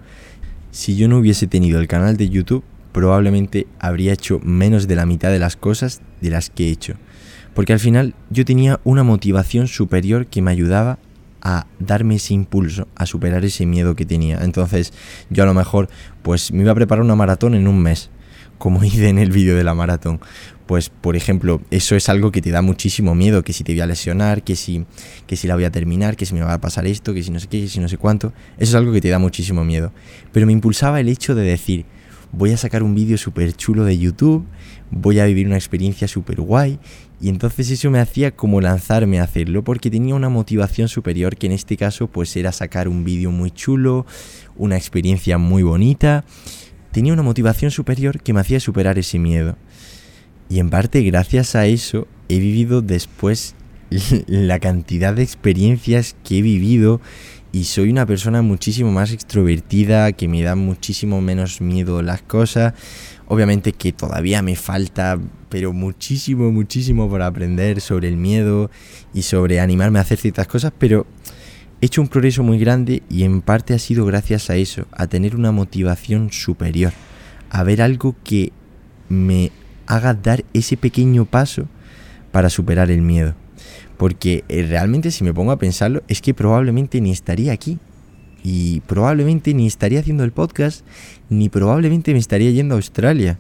Si 0.71 0.97
yo 0.97 1.09
no 1.09 1.19
hubiese 1.19 1.47
tenido 1.47 1.81
el 1.81 1.87
canal 1.87 2.17
de 2.17 2.29
YouTube, 2.29 2.65
probablemente 2.93 3.67
habría 3.79 4.13
hecho 4.13 4.41
menos 4.43 4.89
de 4.89 4.97
la 4.97 5.07
mitad 5.07 5.31
de 5.31 5.39
las 5.39 5.57
cosas 5.57 6.01
de 6.21 6.31
las 6.31 6.51
que 6.51 6.69
he 6.69 6.71
hecho. 6.71 6.95
Porque 7.55 7.73
al 7.73 7.81
final 7.81 8.15
yo 8.31 8.45
tenía 8.45 8.81
una 8.85 9.05
motivación 9.05 9.69
superior 9.69 10.27
que 10.27 10.43
me 10.43 10.51
ayudaba 10.51 10.99
a 11.41 11.67
darme 11.79 12.17
ese 12.17 12.35
impulso, 12.35 12.89
a 12.97 13.07
superar 13.07 13.45
ese 13.45 13.67
miedo 13.67 13.95
que 13.95 14.07
tenía. 14.07 14.39
Entonces 14.43 14.93
yo 15.29 15.43
a 15.43 15.47
lo 15.47 15.55
mejor 15.55 15.89
pues 16.23 16.53
me 16.53 16.63
iba 16.63 16.73
a 16.73 16.75
preparar 16.75 17.05
una 17.05 17.15
maratón 17.15 17.55
en 17.55 17.69
un 17.69 17.81
mes, 17.81 18.11
como 18.65 18.83
hice 18.85 19.11
en 19.11 19.19
el 19.19 19.31
vídeo 19.31 19.57
de 19.57 19.63
la 19.63 19.75
maratón 19.75 20.21
pues 20.67 20.89
por 20.89 21.15
ejemplo, 21.15 21.61
eso 21.71 21.95
es 21.95 22.09
algo 22.09 22.33
que 22.33 22.41
te 22.41 22.51
da 22.51 22.63
muchísimo 22.63 23.15
miedo, 23.15 23.45
que 23.45 23.53
si 23.53 23.65
te 23.65 23.73
voy 23.73 23.83
a 23.83 23.87
lesionar, 23.87 24.43
que 24.43 24.57
si, 24.57 24.87
que 25.27 25.37
si 25.37 25.47
la 25.47 25.55
voy 25.57 25.65
a 25.65 25.71
terminar, 25.71 26.17
que 26.17 26.25
si 26.25 26.33
me 26.33 26.41
va 26.41 26.55
a 26.55 26.61
pasar 26.61 26.87
esto, 26.87 27.13
que 27.13 27.23
si 27.23 27.31
no 27.31 27.39
sé 27.39 27.49
qué, 27.49 27.61
que 27.61 27.69
si 27.69 27.81
no 27.81 27.89
sé 27.89 27.99
cuánto, 27.99 28.33
eso 28.57 28.71
es 28.71 28.75
algo 28.75 28.91
que 28.91 29.03
te 29.03 29.11
da 29.11 29.19
muchísimo 29.19 29.63
miedo. 29.63 29.93
Pero 30.33 30.47
me 30.47 30.53
impulsaba 30.53 31.01
el 31.01 31.11
hecho 31.11 31.35
de 31.35 31.43
decir, 31.43 31.85
voy 32.33 32.53
a 32.53 32.57
sacar 32.57 32.83
un 32.83 32.95
vídeo 32.95 33.19
súper 33.19 33.53
chulo 33.53 33.85
de 33.85 33.99
YouTube, 33.99 34.47
voy 34.91 35.19
a 35.19 35.27
vivir 35.27 35.47
una 35.47 35.57
experiencia 35.57 36.09
súper 36.09 36.41
guay, 36.41 36.79
y 37.21 37.29
entonces 37.29 37.71
eso 37.71 37.91
me 37.91 38.01
hacía 38.01 38.31
como 38.31 38.63
lanzarme 38.63 39.21
a 39.21 39.25
hacerlo, 39.25 39.65
porque 39.65 39.91
tenía 39.91 40.15
una 40.15 40.31
motivación 40.31 40.89
superior, 40.89 41.37
que 41.37 41.47
en 41.47 41.53
este 41.53 41.77
caso 41.77 42.07
pues 42.07 42.35
era 42.37 42.53
sacar 42.53 42.89
un 42.89 43.05
vídeo 43.05 43.31
muy 43.31 43.51
chulo, 43.51 44.07
una 44.57 44.77
experiencia 44.77 45.37
muy 45.37 45.63
bonita, 45.63 46.25
tenía 46.95 47.13
una 47.13 47.25
motivación 47.25 47.73
superior 47.73 48.21
que 48.21 48.33
me 48.33 48.39
hacía 48.39 48.61
superar 48.61 49.01
ese 49.01 49.19
miedo. 49.19 49.57
Y 50.49 50.61
en 50.61 50.71
parte 50.71 51.03
gracias 51.03 51.57
a 51.57 51.67
eso 51.67 52.07
he 52.29 52.39
vivido 52.39 52.83
después 52.83 53.57
la 54.29 54.61
cantidad 54.61 55.13
de 55.13 55.25
experiencias 55.25 56.15
que 56.23 56.39
he 56.39 56.43
vivido 56.43 57.01
y 57.51 57.65
soy 57.65 57.91
una 57.91 58.07
persona 58.07 58.43
muchísimo 58.43 58.93
más 58.93 59.13
extrovertida, 59.13 60.13
que 60.13 60.29
me 60.29 60.43
da 60.43 60.55
muchísimo 60.55 61.21
menos 61.21 61.61
miedo 61.61 62.01
las 62.01 62.23
cosas. 62.23 62.75
Obviamente 63.27 63.73
que 63.73 63.93
todavía 63.93 64.41
me 64.43 64.55
falta, 64.55 65.19
pero 65.49 65.73
muchísimo, 65.73 66.53
muchísimo 66.53 67.09
por 67.09 67.23
aprender 67.23 67.81
sobre 67.81 68.07
el 68.07 68.17
miedo 68.17 68.71
y 69.13 69.23
sobre 69.23 69.59
animarme 69.59 69.99
a 69.99 70.03
hacer 70.03 70.19
ciertas 70.19 70.47
cosas, 70.47 70.73
pero 70.79 71.07
he 71.85 71.87
hecho 71.87 72.01
un 72.01 72.09
progreso 72.09 72.43
muy 72.43 72.59
grande 72.59 73.03
y 73.11 73.25
en 73.25 73.43
parte 73.43 73.75
ha 73.75 73.79
sido 73.79 74.07
gracias 74.07 74.49
a 74.49 74.57
eso, 74.57 74.87
a 74.91 75.07
tener 75.07 75.37
una 75.37 75.53
motivación 75.53 76.33
superior, 76.33 76.95
a 77.51 77.63
ver 77.63 77.83
algo 77.83 78.17
que 78.25 78.53
me 79.11 79.53
haga 79.87 80.15
dar 80.15 80.47
ese 80.55 80.79
pequeño 80.79 81.27
paso 81.27 81.69
para 82.33 82.49
superar 82.49 82.91
el 82.91 83.03
miedo. 83.03 83.35
Porque 83.99 84.45
eh, 84.49 84.65
realmente 84.67 85.11
si 85.11 85.25
me 85.25 85.35
pongo 85.35 85.53
a 85.53 85.59
pensarlo, 85.59 86.03
es 86.09 86.23
que 86.23 86.33
probablemente 86.33 87.03
ni 87.03 87.11
estaría 87.11 87.53
aquí. 87.53 87.79
Y 88.43 88.81
probablemente 88.87 89.53
ni 89.53 89.67
estaría 89.67 90.01
haciendo 90.01 90.25
el 90.25 90.33
podcast, 90.33 90.87
ni 91.29 91.51
probablemente 91.51 92.15
me 92.15 92.19
estaría 92.19 92.51
yendo 92.51 92.77
a 92.77 92.79
Australia. 92.79 93.39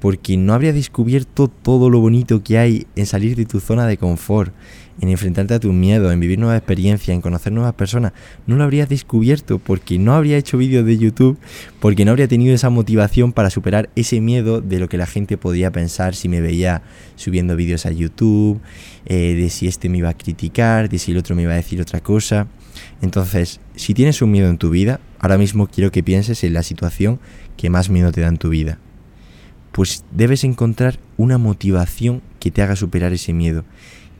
Porque 0.00 0.36
no 0.36 0.54
habría 0.54 0.72
descubierto 0.72 1.48
todo 1.48 1.90
lo 1.90 2.00
bonito 2.00 2.42
que 2.42 2.58
hay 2.58 2.86
en 2.96 3.06
salir 3.06 3.36
de 3.36 3.44
tu 3.44 3.60
zona 3.60 3.86
de 3.86 3.98
confort, 3.98 4.52
en 5.00 5.08
enfrentarte 5.08 5.54
a 5.54 5.60
tu 5.60 5.72
miedo, 5.72 6.12
en 6.12 6.20
vivir 6.20 6.38
nuevas 6.38 6.58
experiencias, 6.58 7.14
en 7.14 7.20
conocer 7.20 7.52
nuevas 7.52 7.74
personas, 7.74 8.12
no 8.46 8.56
lo 8.56 8.64
habrías 8.64 8.88
descubierto 8.88 9.58
porque 9.58 9.98
no 9.98 10.14
habría 10.14 10.36
hecho 10.36 10.58
vídeos 10.58 10.84
de 10.84 10.98
YouTube, 10.98 11.38
porque 11.80 12.04
no 12.04 12.10
habría 12.10 12.28
tenido 12.28 12.54
esa 12.54 12.70
motivación 12.70 13.32
para 13.32 13.50
superar 13.50 13.88
ese 13.96 14.20
miedo 14.20 14.60
de 14.60 14.78
lo 14.78 14.88
que 14.88 14.98
la 14.98 15.06
gente 15.06 15.38
podía 15.38 15.70
pensar 15.70 16.14
si 16.14 16.28
me 16.28 16.40
veía 16.40 16.82
subiendo 17.16 17.56
vídeos 17.56 17.86
a 17.86 17.90
YouTube, 17.90 18.60
eh, 19.06 19.34
de 19.34 19.48
si 19.48 19.68
este 19.68 19.88
me 19.88 19.98
iba 19.98 20.10
a 20.10 20.14
criticar, 20.14 20.88
de 20.88 20.98
si 20.98 21.12
el 21.12 21.18
otro 21.18 21.34
me 21.34 21.42
iba 21.42 21.52
a 21.52 21.56
decir 21.56 21.80
otra 21.80 22.00
cosa. 22.00 22.46
Entonces, 23.00 23.60
si 23.74 23.94
tienes 23.94 24.20
un 24.20 24.30
miedo 24.30 24.48
en 24.50 24.58
tu 24.58 24.70
vida, 24.70 25.00
ahora 25.18 25.38
mismo 25.38 25.66
quiero 25.66 25.90
que 25.90 26.02
pienses 26.02 26.44
en 26.44 26.52
la 26.52 26.62
situación 26.62 27.18
que 27.56 27.70
más 27.70 27.88
miedo 27.88 28.12
te 28.12 28.20
da 28.20 28.28
en 28.28 28.36
tu 28.36 28.50
vida. 28.50 28.78
Pues 29.72 30.04
debes 30.10 30.44
encontrar 30.44 30.98
una 31.16 31.38
motivación 31.38 32.22
que 32.38 32.50
te 32.50 32.62
haga 32.62 32.76
superar 32.76 33.12
ese 33.12 33.32
miedo 33.32 33.64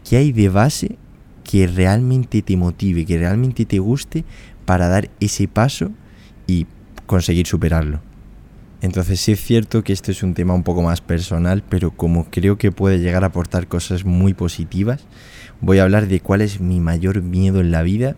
¿Qué 0.09 0.17
hay 0.17 0.33
de 0.33 0.49
base 0.49 0.97
que 1.45 1.67
realmente 1.67 2.43
te 2.43 2.57
motive, 2.57 3.05
que 3.05 3.19
realmente 3.19 3.65
te 3.65 3.79
guste 3.79 4.25
para 4.65 4.89
dar 4.89 5.11
ese 5.21 5.49
paso 5.49 5.91
y 6.47 6.67
conseguir 7.07 7.47
superarlo? 7.47 8.01
Entonces 8.83 9.21
sí 9.21 9.33
es 9.33 9.41
cierto 9.41 9.85
que 9.85 9.93
este 9.93 10.13
es 10.13 10.23
un 10.23 10.33
tema 10.33 10.55
un 10.55 10.63
poco 10.63 10.83
más 10.83 11.03
personal, 11.03 11.63
pero 11.69 11.91
como 11.91 12.31
creo 12.31 12.57
que 12.57 12.73
puede 12.73 12.99
llegar 12.99 13.25
a 13.25 13.29
aportar 13.29 13.69
cosas 13.69 14.07
muy 14.07 14.33
positivas, 14.33 15.05
voy 15.61 15.79
a 15.79 15.83
hablar 15.83 16.09
de 16.09 16.21
cuál 16.21 16.41
es 16.41 16.61
mi 16.61 16.81
mayor 16.81 17.21
miedo 17.21 17.61
en 17.61 17.71
la 17.71 17.83
vida 17.83 18.17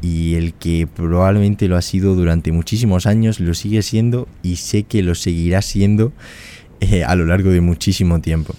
y 0.00 0.34
el 0.34 0.54
que 0.54 0.86
probablemente 0.86 1.66
lo 1.66 1.76
ha 1.76 1.82
sido 1.82 2.14
durante 2.14 2.52
muchísimos 2.52 3.06
años, 3.06 3.40
lo 3.40 3.52
sigue 3.54 3.82
siendo 3.82 4.28
y 4.44 4.56
sé 4.56 4.84
que 4.84 5.02
lo 5.02 5.16
seguirá 5.16 5.60
siendo 5.60 6.12
eh, 6.80 7.04
a 7.04 7.14
lo 7.14 7.26
largo 7.26 7.50
de 7.50 7.60
muchísimo 7.60 8.20
tiempo. 8.20 8.54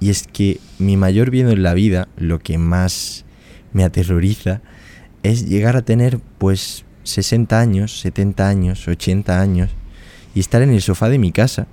Y 0.00 0.10
es 0.10 0.26
que 0.26 0.60
mi 0.78 0.96
mayor 0.96 1.30
miedo 1.30 1.50
en 1.50 1.62
la 1.62 1.74
vida, 1.74 2.08
lo 2.16 2.38
que 2.38 2.56
más 2.58 3.24
me 3.72 3.84
aterroriza, 3.84 4.60
es 5.22 5.48
llegar 5.48 5.76
a 5.76 5.82
tener 5.82 6.20
pues 6.38 6.84
60 7.04 7.58
años, 7.58 8.00
70 8.00 8.48
años, 8.48 8.86
80 8.86 9.40
años 9.40 9.70
y 10.34 10.40
estar 10.40 10.62
en 10.62 10.70
el 10.70 10.82
sofá 10.82 11.08
de 11.08 11.18
mi 11.18 11.32
casa. 11.32 11.66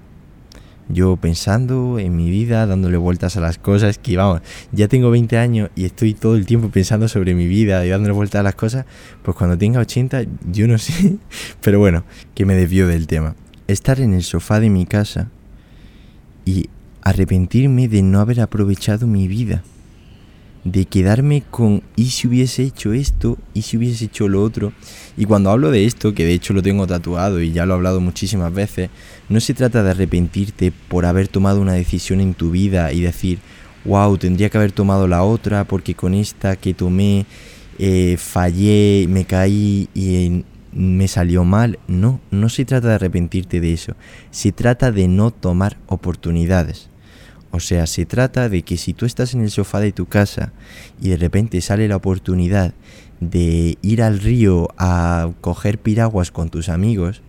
Yo 0.87 1.17
pensando 1.17 1.97
en 1.97 2.15
mi 2.15 2.29
vida, 2.29 2.65
dándole 2.67 2.97
vueltas 2.97 3.37
a 3.37 3.41
las 3.41 3.57
cosas, 3.57 3.97
que 3.97 4.17
vamos, 4.17 4.41
ya 4.71 4.87
tengo 4.87 5.09
20 5.09 5.37
años 5.37 5.69
y 5.75 5.85
estoy 5.85 6.13
todo 6.13 6.35
el 6.35 6.45
tiempo 6.45 6.69
pensando 6.69 7.07
sobre 7.07 7.33
mi 7.33 7.47
vida 7.47 7.83
y 7.85 7.89
dándole 7.89 8.13
vueltas 8.13 8.41
a 8.41 8.43
las 8.43 8.55
cosas, 8.55 8.85
pues 9.23 9.35
cuando 9.35 9.57
tenga 9.57 9.79
80, 9.79 10.23
yo 10.51 10.67
no 10.67 10.77
sé, 10.77 11.17
pero 11.61 11.79
bueno, 11.79 12.03
que 12.35 12.45
me 12.45 12.55
desvío 12.55 12.87
del 12.87 13.07
tema. 13.07 13.35
Estar 13.67 13.99
en 13.99 14.13
el 14.13 14.21
sofá 14.21 14.59
de 14.59 14.69
mi 14.69 14.85
casa 14.85 15.31
y 16.45 16.69
arrepentirme 17.01 17.87
de 17.87 18.01
no 18.01 18.19
haber 18.19 18.41
aprovechado 18.41 19.07
mi 19.07 19.27
vida, 19.27 19.63
de 20.63 20.85
quedarme 20.85 21.43
con 21.51 21.83
y 21.95 22.05
si 22.05 22.27
hubiese 22.27 22.63
hecho 22.63 22.93
esto, 22.93 23.37
y 23.53 23.63
si 23.63 23.77
hubiese 23.77 24.05
hecho 24.05 24.27
lo 24.27 24.41
otro. 24.41 24.73
Y 25.17 25.25
cuando 25.25 25.51
hablo 25.51 25.69
de 25.71 25.85
esto, 25.85 26.13
que 26.13 26.25
de 26.25 26.33
hecho 26.33 26.53
lo 26.53 26.63
tengo 26.63 26.87
tatuado 26.87 27.41
y 27.41 27.51
ya 27.51 27.65
lo 27.65 27.73
he 27.73 27.77
hablado 27.77 28.01
muchísimas 28.01 28.53
veces, 28.53 28.89
no 29.29 29.39
se 29.39 29.53
trata 29.53 29.83
de 29.83 29.91
arrepentirte 29.91 30.71
por 30.87 31.05
haber 31.05 31.27
tomado 31.27 31.61
una 31.61 31.73
decisión 31.73 32.21
en 32.21 32.33
tu 32.33 32.51
vida 32.51 32.91
y 32.91 33.01
decir, 33.01 33.39
wow, 33.85 34.17
tendría 34.17 34.49
que 34.49 34.57
haber 34.57 34.71
tomado 34.71 35.07
la 35.07 35.23
otra 35.23 35.63
porque 35.65 35.93
con 35.93 36.13
esta 36.15 36.55
que 36.55 36.73
tomé 36.73 37.25
eh, 37.77 38.15
fallé, 38.17 39.05
me 39.09 39.25
caí 39.25 39.89
y 39.93 40.43
me 40.75 41.07
salió 41.07 41.43
mal. 41.43 41.79
No, 41.87 42.19
no 42.29 42.49
se 42.49 42.65
trata 42.65 42.89
de 42.89 42.95
arrepentirte 42.95 43.59
de 43.59 43.73
eso. 43.73 43.95
Se 44.29 44.51
trata 44.51 44.91
de 44.91 45.07
no 45.07 45.31
tomar 45.31 45.77
oportunidades. 45.87 46.89
O 47.51 47.59
sea, 47.61 47.87
se 47.87 48.05
trata 48.05 48.49
de 48.49 48.63
que 48.63 48.77
si 48.77 48.93
tú 48.93 49.05
estás 49.05 49.33
en 49.33 49.41
el 49.41 49.49
sofá 49.49 49.79
de 49.79 49.93
tu 49.93 50.05
casa 50.07 50.51
y 51.01 51.09
de 51.09 51.17
repente 51.17 51.61
sale 51.61 51.87
la 51.87 51.95
oportunidad 51.95 52.73
de 53.21 53.77
ir 53.81 54.03
al 54.03 54.19
río 54.19 54.67
a 54.77 55.31
coger 55.39 55.79
piraguas 55.79 56.31
con 56.31 56.49
tus 56.49 56.67
amigos, 56.67 57.21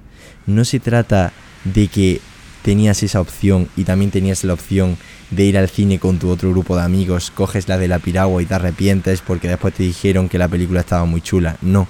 no 0.47 0.65
se 0.65 0.81
trata 0.81 1.33
de 1.65 1.87
que 1.87 2.21
tenías 2.63 3.05
esa 3.05 3.21
opción 3.21 3.69
y 3.77 3.85
también 3.85 4.11
tenías 4.11 4.43
la 4.43 4.55
opción 4.55 4.97
de 5.31 5.45
ir 5.45 5.57
al 5.57 5.69
cine 5.69 6.01
con 6.01 6.19
tu 6.19 6.29
otro 6.29 6.51
grupo 6.51 6.75
de 6.75 6.83
amigos, 6.83 7.31
coges 7.31 7.69
la 7.69 7.79
de 7.79 7.87
la 7.87 8.01
piragua 8.01 8.43
y 8.43 8.47
te 8.47 8.55
arrepientes 8.55 9.21
porque 9.21 9.47
después 9.47 9.75
te 9.75 9.85
dijeron 9.85 10.29
que 10.29 10.39
la 10.39 10.49
película 10.49 10.81
estaba 10.81 11.05
muy 11.05 11.21
chula. 11.21 11.57
No, 11.63 11.87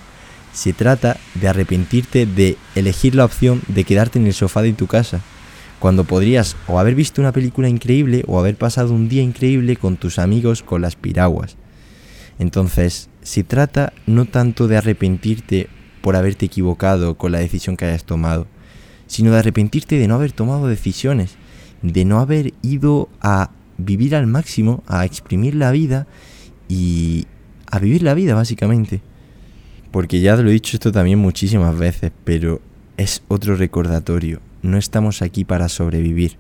se 0.56 0.72
trata 0.72 1.18
de 1.34 1.48
arrepentirte 1.48 2.24
de 2.24 2.56
elegir 2.74 3.14
la 3.14 3.26
opción 3.26 3.60
de 3.68 3.84
quedarte 3.84 4.18
en 4.18 4.26
el 4.26 4.32
sofá 4.32 4.62
de 4.62 4.72
tu 4.72 4.86
casa, 4.86 5.20
cuando 5.78 6.04
podrías 6.04 6.56
o 6.66 6.78
haber 6.78 6.94
visto 6.94 7.20
una 7.20 7.32
película 7.32 7.68
increíble 7.68 8.24
o 8.26 8.38
haber 8.40 8.56
pasado 8.56 8.94
un 8.94 9.10
día 9.10 9.22
increíble 9.22 9.76
con 9.76 9.98
tus 9.98 10.18
amigos 10.18 10.62
con 10.62 10.80
las 10.80 10.96
piraguas. 10.96 11.56
Entonces, 12.38 13.10
se 13.20 13.44
trata 13.44 13.92
no 14.06 14.24
tanto 14.24 14.66
de 14.66 14.78
arrepentirte 14.78 15.68
por 16.00 16.16
haberte 16.16 16.46
equivocado 16.46 17.18
con 17.18 17.32
la 17.32 17.40
decisión 17.40 17.76
que 17.76 17.84
hayas 17.84 18.04
tomado, 18.04 18.46
sino 19.06 19.32
de 19.32 19.40
arrepentirte 19.40 19.98
de 19.98 20.08
no 20.08 20.14
haber 20.14 20.32
tomado 20.32 20.68
decisiones, 20.68 21.34
de 21.82 22.06
no 22.06 22.18
haber 22.18 22.54
ido 22.62 23.10
a 23.20 23.50
vivir 23.76 24.16
al 24.16 24.26
máximo, 24.26 24.82
a 24.86 25.04
exprimir 25.04 25.54
la 25.54 25.70
vida 25.70 26.06
y 26.66 27.26
a 27.70 27.78
vivir 27.78 28.02
la 28.02 28.14
vida 28.14 28.34
básicamente. 28.34 29.02
Porque 29.96 30.20
ya 30.20 30.37
lo 30.37 30.50
he 30.50 30.52
dicho 30.52 30.76
esto 30.76 30.92
también 30.92 31.18
muchísimas 31.18 31.74
veces, 31.78 32.12
pero 32.22 32.61
es 32.98 33.22
otro 33.28 33.56
recordatorio. 33.56 34.42
No 34.61 34.76
estamos 34.76 35.22
aquí 35.22 35.46
para 35.46 35.70
sobrevivir. 35.70 36.37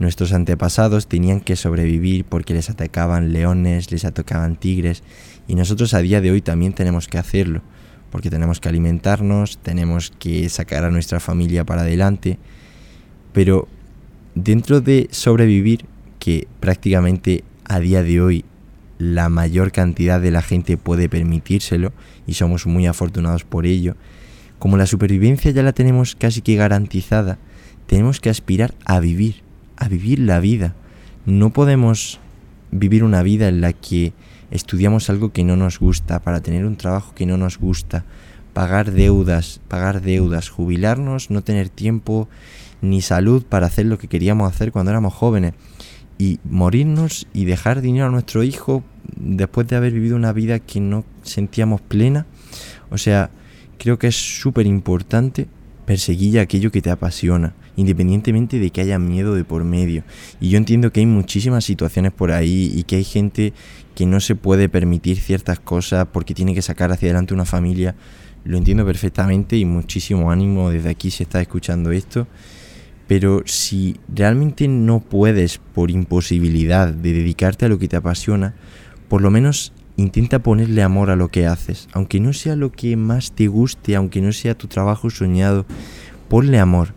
Nuestros 0.00 0.32
antepasados 0.32 1.06
tenían 1.06 1.40
que 1.40 1.54
sobrevivir 1.54 2.24
porque 2.24 2.52
les 2.52 2.68
atacaban 2.68 3.32
leones, 3.32 3.92
les 3.92 4.04
atacaban 4.04 4.56
tigres, 4.56 5.04
y 5.46 5.54
nosotros 5.54 5.94
a 5.94 6.00
día 6.00 6.20
de 6.20 6.32
hoy 6.32 6.42
también 6.42 6.72
tenemos 6.72 7.06
que 7.06 7.18
hacerlo, 7.18 7.62
porque 8.10 8.28
tenemos 8.28 8.58
que 8.58 8.70
alimentarnos, 8.70 9.58
tenemos 9.58 10.12
que 10.18 10.48
sacar 10.48 10.82
a 10.82 10.90
nuestra 10.90 11.20
familia 11.20 11.64
para 11.64 11.82
adelante, 11.82 12.40
pero 13.32 13.68
dentro 14.34 14.80
de 14.80 15.06
sobrevivir, 15.12 15.84
que 16.18 16.48
prácticamente 16.58 17.44
a 17.66 17.78
día 17.78 18.02
de 18.02 18.20
hoy 18.20 18.44
la 19.00 19.28
mayor 19.28 19.72
cantidad 19.72 20.20
de 20.20 20.30
la 20.30 20.42
gente 20.42 20.76
puede 20.76 21.08
permitírselo, 21.08 21.92
y 22.26 22.34
somos 22.34 22.66
muy 22.66 22.86
afortunados 22.86 23.44
por 23.44 23.66
ello, 23.66 23.96
como 24.58 24.76
la 24.76 24.86
supervivencia 24.86 25.50
ya 25.50 25.62
la 25.62 25.72
tenemos 25.72 26.14
casi 26.14 26.42
que 26.42 26.54
garantizada, 26.54 27.38
tenemos 27.86 28.20
que 28.20 28.30
aspirar 28.30 28.74
a 28.84 29.00
vivir 29.00 29.42
a 29.80 29.88
vivir 29.88 30.20
la 30.20 30.38
vida. 30.38 30.74
No 31.26 31.50
podemos 31.52 32.20
vivir 32.70 33.02
una 33.02 33.22
vida 33.24 33.48
en 33.48 33.60
la 33.60 33.72
que 33.72 34.12
estudiamos 34.52 35.10
algo 35.10 35.32
que 35.32 35.42
no 35.42 35.56
nos 35.56 35.80
gusta, 35.80 36.20
para 36.20 36.40
tener 36.40 36.64
un 36.66 36.76
trabajo 36.76 37.14
que 37.14 37.26
no 37.26 37.36
nos 37.36 37.58
gusta, 37.58 38.04
pagar 38.52 38.92
deudas, 38.92 39.60
pagar 39.68 40.02
deudas, 40.02 40.50
jubilarnos, 40.50 41.30
no 41.30 41.42
tener 41.42 41.68
tiempo 41.70 42.28
ni 42.82 43.00
salud 43.00 43.42
para 43.42 43.66
hacer 43.66 43.86
lo 43.86 43.98
que 43.98 44.08
queríamos 44.08 44.52
hacer 44.52 44.70
cuando 44.70 44.90
éramos 44.90 45.14
jóvenes 45.14 45.54
y 46.18 46.38
morirnos 46.44 47.26
y 47.32 47.46
dejar 47.46 47.80
dinero 47.80 48.06
a 48.06 48.10
nuestro 48.10 48.42
hijo 48.42 48.84
después 49.16 49.66
de 49.68 49.76
haber 49.76 49.92
vivido 49.92 50.16
una 50.16 50.32
vida 50.32 50.58
que 50.58 50.80
no 50.80 51.04
sentíamos 51.22 51.80
plena. 51.80 52.26
O 52.90 52.98
sea, 52.98 53.30
creo 53.78 53.98
que 53.98 54.08
es 54.08 54.16
súper 54.16 54.66
importante 54.66 55.48
perseguir 55.86 56.38
aquello 56.38 56.70
que 56.70 56.82
te 56.82 56.90
apasiona 56.90 57.54
independientemente 57.80 58.58
de 58.58 58.70
que 58.70 58.80
haya 58.80 58.98
miedo 58.98 59.34
de 59.34 59.44
por 59.44 59.64
medio. 59.64 60.04
Y 60.40 60.50
yo 60.50 60.58
entiendo 60.58 60.92
que 60.92 61.00
hay 61.00 61.06
muchísimas 61.06 61.64
situaciones 61.64 62.12
por 62.12 62.30
ahí 62.30 62.70
y 62.74 62.84
que 62.84 62.96
hay 62.96 63.04
gente 63.04 63.52
que 63.94 64.06
no 64.06 64.20
se 64.20 64.36
puede 64.36 64.68
permitir 64.68 65.18
ciertas 65.18 65.60
cosas 65.60 66.06
porque 66.12 66.34
tiene 66.34 66.54
que 66.54 66.62
sacar 66.62 66.92
hacia 66.92 67.06
adelante 67.06 67.34
una 67.34 67.44
familia. 67.44 67.94
Lo 68.44 68.56
entiendo 68.56 68.86
perfectamente 68.86 69.56
y 69.56 69.64
muchísimo 69.64 70.30
ánimo 70.30 70.70
desde 70.70 70.90
aquí 70.90 71.10
si 71.10 71.22
estás 71.22 71.42
escuchando 71.42 71.90
esto. 71.90 72.26
Pero 73.06 73.42
si 73.44 73.96
realmente 74.08 74.68
no 74.68 75.00
puedes 75.00 75.58
por 75.58 75.90
imposibilidad 75.90 76.88
de 76.88 77.12
dedicarte 77.12 77.66
a 77.66 77.68
lo 77.68 77.78
que 77.78 77.88
te 77.88 77.96
apasiona, 77.96 78.54
por 79.10 79.22
lo 79.22 79.30
menos 79.32 79.72
intenta 79.96 80.38
ponerle 80.38 80.84
amor 80.84 81.10
a 81.10 81.16
lo 81.16 81.28
que 81.28 81.44
haces, 81.44 81.88
aunque 81.92 82.20
no 82.20 82.32
sea 82.32 82.54
lo 82.54 82.70
que 82.70 82.96
más 82.96 83.32
te 83.32 83.48
guste, 83.48 83.96
aunque 83.96 84.22
no 84.22 84.30
sea 84.30 84.56
tu 84.56 84.68
trabajo 84.68 85.10
soñado, 85.10 85.66
ponle 86.28 86.60
amor, 86.60 86.94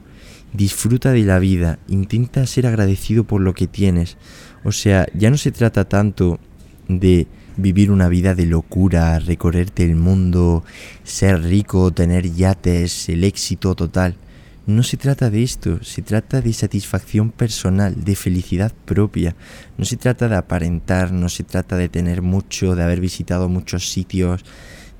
disfruta 0.54 1.12
de 1.12 1.23
la 1.23 1.39
vida, 1.39 1.80
intenta 1.88 2.45
ser 2.45 2.67
agradecido 2.67 3.23
por 3.23 3.41
lo 3.41 3.56
que 3.56 3.65
tienes. 3.65 4.17
O 4.63 4.71
sea, 4.71 5.08
ya 5.15 5.32
no 5.32 5.38
se 5.38 5.52
trata 5.52 5.89
tanto 5.89 6.39
de 6.88 7.26
vivir 7.58 7.89
una 7.89 8.10
vida 8.10 8.36
de 8.36 8.45
locura, 8.45 9.17
recorrerte 9.17 9.84
el 9.84 9.95
mundo, 9.95 10.63
ser 11.04 11.41
rico, 11.41 11.91
tener 11.91 12.32
yates, 12.32 13.10
el 13.10 13.23
éxito 13.23 13.73
total. 13.73 14.17
No 14.65 14.84
se 14.84 14.97
trata 14.97 15.30
de 15.30 15.43
esto, 15.43 15.84
se 15.84 16.02
trata 16.02 16.41
de 16.41 16.54
satisfacción 16.54 17.32
personal, 17.32 18.04
de 18.06 18.15
felicidad 18.15 18.71
propia. 18.86 19.36
No 19.78 19.84
se 19.84 19.97
trata 19.97 20.30
de 20.30 20.36
aparentar, 20.36 21.12
no 21.12 21.28
se 21.28 21.43
trata 21.43 21.76
de 21.76 21.89
tener 21.89 22.21
mucho, 22.21 22.76
de 22.76 22.84
haber 22.84 23.02
visitado 23.02 23.49
muchos 23.49 23.91
sitios, 23.91 24.45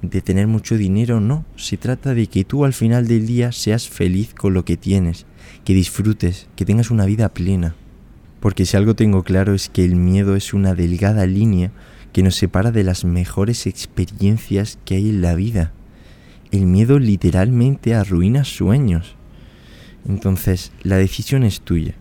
de 0.02 0.22
tener 0.22 0.48
mucho 0.48 0.76
dinero, 0.76 1.22
no. 1.22 1.46
Se 1.56 1.78
trata 1.78 2.14
de 2.14 2.28
que 2.28 2.44
tú 2.44 2.66
al 2.66 2.74
final 2.74 3.08
del 3.08 3.26
día 3.26 3.54
seas 3.54 3.88
feliz 3.88 4.34
con 4.34 4.54
lo 4.54 4.66
que 4.66 4.76
tienes 4.76 5.26
que 5.64 5.74
disfrutes, 5.74 6.48
que 6.56 6.66
tengas 6.66 6.92
una 6.92 7.06
vida 7.06 7.30
plena. 7.30 7.76
Porque 8.40 8.66
si 8.66 8.76
algo 8.76 8.96
tengo 8.96 9.24
claro 9.24 9.54
es 9.54 9.70
que 9.70 9.86
el 9.86 9.96
miedo 9.96 10.36
es 10.36 10.54
una 10.54 10.76
delgada 10.76 11.26
línea 11.26 11.72
que 12.12 12.24
nos 12.24 12.36
separa 12.36 12.72
de 12.72 12.84
las 12.84 13.06
mejores 13.06 13.66
experiencias 13.66 14.78
que 14.86 14.96
hay 14.96 15.10
en 15.10 15.22
la 15.22 15.36
vida. 15.36 15.72
El 16.52 16.66
miedo 16.66 17.00
literalmente 17.00 17.96
arruina 17.96 18.44
sueños. 18.44 19.16
Entonces, 20.08 20.72
la 20.84 20.98
decisión 20.98 21.44
es 21.44 21.62
tuya. 21.62 21.96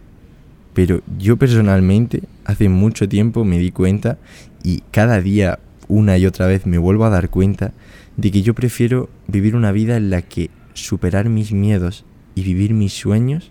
Pero 0.74 1.02
yo 1.18 1.36
personalmente 1.36 2.22
hace 2.44 2.68
mucho 2.68 3.08
tiempo 3.08 3.44
me 3.44 3.58
di 3.58 3.70
cuenta 3.70 4.18
y 4.62 4.82
cada 4.90 5.20
día 5.20 5.58
una 5.88 6.16
y 6.16 6.26
otra 6.26 6.46
vez 6.46 6.66
me 6.66 6.78
vuelvo 6.78 7.04
a 7.04 7.10
dar 7.10 7.28
cuenta 7.28 7.72
de 8.16 8.30
que 8.30 8.42
yo 8.42 8.54
prefiero 8.54 9.10
vivir 9.26 9.54
una 9.54 9.72
vida 9.72 9.96
en 9.96 10.10
la 10.10 10.22
que 10.22 10.50
superar 10.74 11.28
mis 11.28 11.52
miedos 11.52 12.04
y 12.34 12.42
vivir 12.42 12.72
mis 12.72 12.92
sueños, 12.92 13.50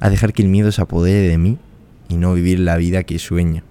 a 0.00 0.10
dejar 0.10 0.32
que 0.32 0.42
el 0.42 0.48
miedo 0.48 0.70
se 0.72 0.82
apodere 0.82 1.28
de 1.28 1.38
mí 1.38 1.58
y 2.08 2.16
no 2.16 2.34
vivir 2.34 2.60
la 2.60 2.76
vida 2.76 3.02
que 3.04 3.18
sueño, 3.18 3.62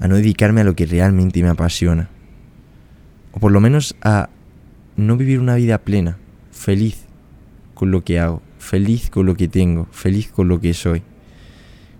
a 0.00 0.08
no 0.08 0.16
dedicarme 0.16 0.60
a 0.60 0.64
lo 0.64 0.74
que 0.74 0.86
realmente 0.86 1.42
me 1.42 1.48
apasiona, 1.48 2.10
o 3.32 3.40
por 3.40 3.52
lo 3.52 3.60
menos 3.60 3.96
a 4.02 4.30
no 4.96 5.16
vivir 5.16 5.40
una 5.40 5.56
vida 5.56 5.78
plena, 5.78 6.18
feliz 6.52 7.04
con 7.74 7.90
lo 7.90 8.04
que 8.04 8.20
hago, 8.20 8.42
feliz 8.64 9.10
con 9.10 9.26
lo 9.26 9.36
que 9.36 9.48
tengo, 9.48 9.86
feliz 9.92 10.30
con 10.30 10.48
lo 10.48 10.60
que 10.60 10.74
soy. 10.74 11.02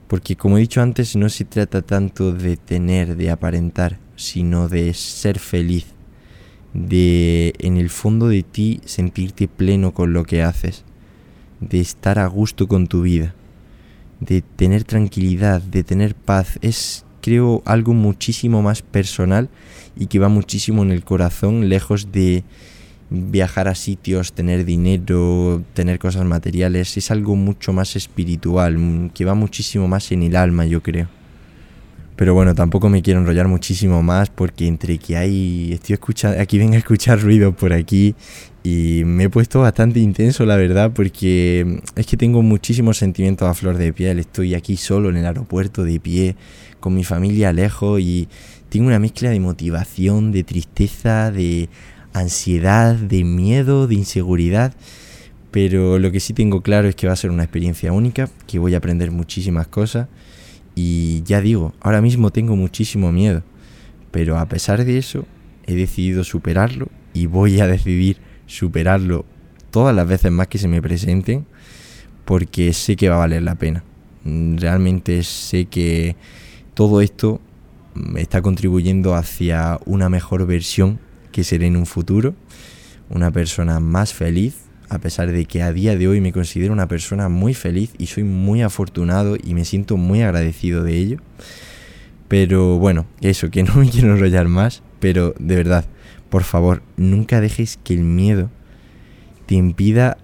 Porque 0.08 0.36
como 0.36 0.58
he 0.58 0.60
dicho 0.60 0.82
antes, 0.82 1.16
no 1.16 1.28
se 1.28 1.44
trata 1.44 1.82
tanto 1.82 2.32
de 2.32 2.56
tener, 2.56 3.16
de 3.16 3.30
aparentar, 3.30 3.98
sino 4.16 4.68
de 4.68 4.92
ser 4.94 5.38
feliz, 5.38 5.86
de 6.72 7.54
en 7.58 7.76
el 7.76 7.90
fondo 7.90 8.28
de 8.28 8.42
ti 8.42 8.80
sentirte 8.84 9.48
pleno 9.48 9.94
con 9.94 10.12
lo 10.12 10.24
que 10.24 10.42
haces 10.42 10.84
de 11.68 11.80
estar 11.80 12.18
a 12.18 12.26
gusto 12.26 12.68
con 12.68 12.86
tu 12.86 13.02
vida, 13.02 13.34
de 14.20 14.42
tener 14.42 14.84
tranquilidad, 14.84 15.62
de 15.62 15.82
tener 15.82 16.14
paz. 16.14 16.58
Es, 16.62 17.04
creo, 17.20 17.62
algo 17.64 17.94
muchísimo 17.94 18.62
más 18.62 18.82
personal 18.82 19.48
y 19.96 20.06
que 20.06 20.18
va 20.18 20.28
muchísimo 20.28 20.82
en 20.82 20.92
el 20.92 21.04
corazón, 21.04 21.68
lejos 21.68 22.12
de 22.12 22.44
viajar 23.14 23.68
a 23.68 23.74
sitios, 23.74 24.32
tener 24.32 24.64
dinero, 24.64 25.62
tener 25.74 25.98
cosas 25.98 26.24
materiales. 26.24 26.96
Es 26.96 27.10
algo 27.10 27.36
mucho 27.36 27.72
más 27.72 27.96
espiritual, 27.96 29.10
que 29.14 29.24
va 29.24 29.34
muchísimo 29.34 29.88
más 29.88 30.12
en 30.12 30.22
el 30.22 30.36
alma, 30.36 30.66
yo 30.66 30.82
creo. 30.82 31.08
Pero 32.16 32.32
bueno, 32.32 32.54
tampoco 32.54 32.88
me 32.88 33.02
quiero 33.02 33.20
enrollar 33.20 33.48
muchísimo 33.48 34.02
más 34.02 34.30
porque 34.30 34.68
entre 34.68 34.98
que 34.98 35.16
hay, 35.16 35.72
estoy 35.72 35.94
escuchando, 35.94 36.40
aquí 36.40 36.58
vengo 36.58 36.74
a 36.74 36.78
escuchar 36.78 37.20
ruido 37.20 37.56
por 37.56 37.72
aquí 37.72 38.14
y 38.62 39.02
me 39.04 39.24
he 39.24 39.28
puesto 39.28 39.60
bastante 39.60 39.98
intenso, 39.98 40.46
la 40.46 40.56
verdad, 40.56 40.92
porque 40.94 41.80
es 41.96 42.06
que 42.06 42.16
tengo 42.16 42.40
muchísimos 42.40 42.98
sentimientos 42.98 43.48
a 43.48 43.54
flor 43.54 43.78
de 43.78 43.92
piel. 43.92 44.20
Estoy 44.20 44.54
aquí 44.54 44.76
solo 44.76 45.10
en 45.10 45.16
el 45.16 45.26
aeropuerto 45.26 45.82
de 45.82 45.98
pie, 45.98 46.36
con 46.78 46.94
mi 46.94 47.02
familia 47.02 47.52
lejos 47.52 48.00
y 48.00 48.28
tengo 48.68 48.86
una 48.86 48.98
mezcla 48.98 49.30
de 49.30 49.40
motivación, 49.40 50.30
de 50.30 50.44
tristeza, 50.44 51.32
de 51.32 51.68
ansiedad, 52.14 52.94
de 52.94 53.24
miedo, 53.24 53.86
de 53.86 53.96
inseguridad. 53.96 54.74
Pero 55.50 55.98
lo 55.98 56.10
que 56.10 56.20
sí 56.20 56.32
tengo 56.32 56.62
claro 56.62 56.88
es 56.88 56.96
que 56.96 57.06
va 57.06 57.12
a 57.12 57.16
ser 57.16 57.30
una 57.30 57.44
experiencia 57.44 57.92
única, 57.92 58.30
que 58.46 58.58
voy 58.58 58.74
a 58.74 58.78
aprender 58.78 59.10
muchísimas 59.10 59.66
cosas 59.68 60.08
y 60.74 61.22
ya 61.22 61.40
digo, 61.40 61.72
ahora 61.80 62.00
mismo 62.00 62.30
tengo 62.30 62.56
muchísimo 62.56 63.12
miedo, 63.12 63.42
pero 64.10 64.38
a 64.38 64.48
pesar 64.48 64.84
de 64.84 64.98
eso, 64.98 65.24
he 65.66 65.74
decidido 65.74 66.24
superarlo 66.24 66.88
y 67.12 67.26
voy 67.26 67.60
a 67.60 67.66
decidir 67.66 68.18
superarlo 68.46 69.24
todas 69.70 69.94
las 69.94 70.06
veces 70.06 70.32
más 70.32 70.48
que 70.48 70.58
se 70.58 70.68
me 70.68 70.82
presenten 70.82 71.46
porque 72.24 72.72
sé 72.72 72.96
que 72.96 73.08
va 73.08 73.16
a 73.16 73.18
valer 73.18 73.42
la 73.42 73.54
pena. 73.54 73.84
Mm, 74.24 74.56
realmente 74.56 75.22
sé 75.22 75.66
que 75.66 76.16
todo 76.74 77.00
esto 77.00 77.40
me 77.94 78.20
está 78.20 78.42
contribuyendo 78.42 79.14
hacia 79.14 79.78
una 79.84 80.08
mejor 80.08 80.46
versión 80.46 80.98
que 81.34 81.42
seré 81.42 81.66
en 81.66 81.76
un 81.76 81.84
futuro, 81.84 82.36
una 83.10 83.32
persona 83.32 83.80
más 83.80 84.14
feliz, 84.14 84.54
a 84.88 85.00
pesar 85.00 85.32
de 85.32 85.46
que 85.46 85.62
a 85.62 85.72
día 85.72 85.96
de 85.96 86.06
hoy 86.06 86.20
me 86.20 86.32
considero 86.32 86.72
una 86.72 86.86
persona 86.86 87.28
muy 87.28 87.54
feliz 87.54 87.90
y 87.98 88.06
soy 88.06 88.22
muy 88.22 88.62
afortunado 88.62 89.36
y 89.42 89.54
me 89.54 89.64
siento 89.64 89.96
muy 89.96 90.22
agradecido 90.22 90.84
de 90.84 90.96
ello. 90.96 91.18
Pero 92.28 92.78
bueno, 92.78 93.06
eso, 93.20 93.50
que 93.50 93.62
no 93.64 93.74
me 93.74 93.90
quiero 93.90 94.14
enrollar 94.14 94.46
más, 94.46 94.84
pero 95.00 95.34
de 95.40 95.56
verdad, 95.56 95.86
por 96.30 96.44
favor, 96.44 96.84
nunca 96.96 97.40
dejes 97.40 97.80
que 97.82 97.94
el 97.94 98.04
miedo 98.04 98.48
te 99.46 99.56
impida 99.56 100.18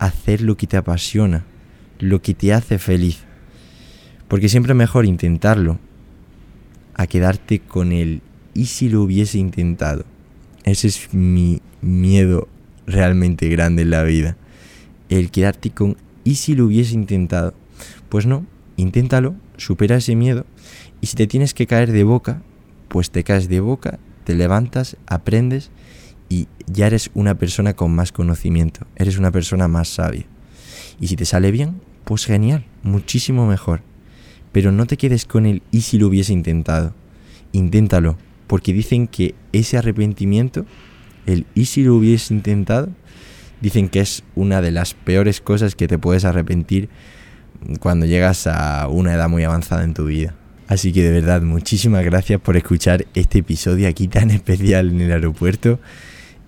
hacer 0.00 0.40
lo 0.40 0.56
que 0.56 0.66
te 0.66 0.76
apasiona, 0.76 1.44
lo 2.00 2.22
que 2.22 2.34
te 2.34 2.52
hace 2.52 2.80
feliz. 2.80 3.20
Porque 4.26 4.48
siempre 4.48 4.72
es 4.72 4.76
mejor 4.76 5.06
intentarlo 5.06 5.78
a 6.94 7.06
quedarte 7.06 7.60
con 7.60 7.92
el 7.92 8.20
¿y 8.52 8.66
si 8.66 8.88
lo 8.88 9.02
hubiese 9.02 9.38
intentado? 9.38 10.04
Ese 10.66 10.88
es 10.88 11.14
mi 11.14 11.62
miedo 11.80 12.48
realmente 12.88 13.48
grande 13.48 13.82
en 13.82 13.90
la 13.90 14.02
vida. 14.02 14.36
El 15.08 15.30
quedarte 15.30 15.70
con 15.70 15.96
¿y 16.24 16.34
si 16.34 16.56
lo 16.56 16.66
hubiese 16.66 16.94
intentado? 16.94 17.54
Pues 18.08 18.26
no, 18.26 18.44
inténtalo, 18.76 19.36
supera 19.56 19.96
ese 19.96 20.16
miedo 20.16 20.44
y 21.00 21.06
si 21.06 21.14
te 21.14 21.28
tienes 21.28 21.54
que 21.54 21.68
caer 21.68 21.92
de 21.92 22.02
boca, 22.02 22.42
pues 22.88 23.12
te 23.12 23.22
caes 23.22 23.48
de 23.48 23.60
boca, 23.60 24.00
te 24.24 24.34
levantas, 24.34 24.96
aprendes 25.06 25.70
y 26.28 26.48
ya 26.66 26.88
eres 26.88 27.10
una 27.14 27.36
persona 27.36 27.74
con 27.74 27.94
más 27.94 28.10
conocimiento, 28.10 28.88
eres 28.96 29.18
una 29.18 29.30
persona 29.30 29.68
más 29.68 29.86
sabia. 29.86 30.26
Y 30.98 31.06
si 31.06 31.14
te 31.14 31.26
sale 31.26 31.52
bien, 31.52 31.80
pues 32.02 32.24
genial, 32.26 32.64
muchísimo 32.82 33.46
mejor. 33.46 33.82
Pero 34.50 34.72
no 34.72 34.86
te 34.86 34.96
quedes 34.96 35.26
con 35.26 35.46
el 35.46 35.62
y 35.70 35.82
si 35.82 35.96
lo 35.96 36.08
hubiese 36.08 36.32
intentado. 36.32 36.92
Inténtalo, 37.52 38.16
porque 38.46 38.72
dicen 38.72 39.06
que 39.06 39.34
ese 39.52 39.78
arrepentimiento, 39.78 40.66
el 41.26 41.46
y 41.54 41.66
si 41.66 41.82
lo 41.82 41.96
hubiese 41.96 42.34
intentado, 42.34 42.88
dicen 43.60 43.88
que 43.88 44.00
es 44.00 44.22
una 44.34 44.60
de 44.60 44.70
las 44.70 44.94
peores 44.94 45.40
cosas 45.40 45.74
que 45.74 45.88
te 45.88 45.98
puedes 45.98 46.24
arrepentir 46.24 46.88
cuando 47.80 48.06
llegas 48.06 48.46
a 48.46 48.86
una 48.88 49.14
edad 49.14 49.28
muy 49.28 49.44
avanzada 49.44 49.84
en 49.84 49.94
tu 49.94 50.06
vida. 50.06 50.34
Así 50.68 50.92
que 50.92 51.02
de 51.02 51.12
verdad, 51.12 51.42
muchísimas 51.42 52.04
gracias 52.04 52.40
por 52.40 52.56
escuchar 52.56 53.06
este 53.14 53.38
episodio 53.38 53.88
aquí 53.88 54.08
tan 54.08 54.30
especial 54.32 54.90
en 54.90 55.00
el 55.00 55.12
aeropuerto. 55.12 55.80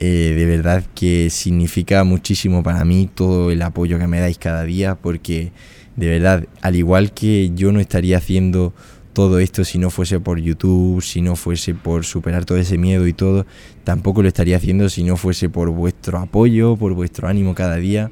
Eh, 0.01 0.35
de 0.37 0.45
verdad 0.45 0.85
que 0.95 1.29
significa 1.29 2.05
muchísimo 2.05 2.63
para 2.63 2.85
mí 2.85 3.11
todo 3.13 3.51
el 3.51 3.61
apoyo 3.63 3.99
que 3.99 4.07
me 4.07 4.21
dais 4.21 4.39
cada 4.39 4.63
día 4.63 4.95
porque 4.95 5.51
de 5.99 6.09
verdad, 6.09 6.45
al 6.63 6.77
igual 6.77 7.13
que 7.13 7.51
yo 7.57 7.73
no 7.73 7.81
estaría 7.81 8.19
haciendo 8.19 8.73
todo 9.13 9.39
esto 9.39 9.65
si 9.65 9.79
no 9.79 9.91
fuese 9.91 10.21
por 10.21 10.39
YouTube, 10.39 11.03
si 11.03 11.23
no 11.23 11.37
fuese 11.37 11.75
por 11.75 12.05
superar 12.05 12.45
todo 12.45 12.59
ese 12.59 12.79
miedo 12.79 13.07
y 13.07 13.13
todo, 13.13 13.47
tampoco 13.85 14.23
lo 14.23 14.29
estaría 14.29 14.57
haciendo 14.57 14.89
si 14.89 15.05
no 15.05 15.17
fuese 15.17 15.49
por 15.49 15.71
vuestro 15.71 16.19
apoyo, 16.19 16.77
por 16.77 16.95
vuestro 16.95 17.29
ánimo 17.29 17.55
cada 17.55 17.77
día. 17.77 18.11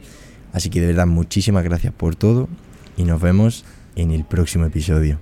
Así 0.52 0.70
que 0.70 0.80
de 0.80 0.88
verdad, 0.88 1.06
muchísimas 1.06 1.64
gracias 1.64 1.92
por 1.92 2.16
todo 2.16 2.48
y 2.96 3.04
nos 3.04 3.20
vemos 3.20 3.64
en 3.94 4.10
el 4.10 4.24
próximo 4.24 4.64
episodio. 4.64 5.18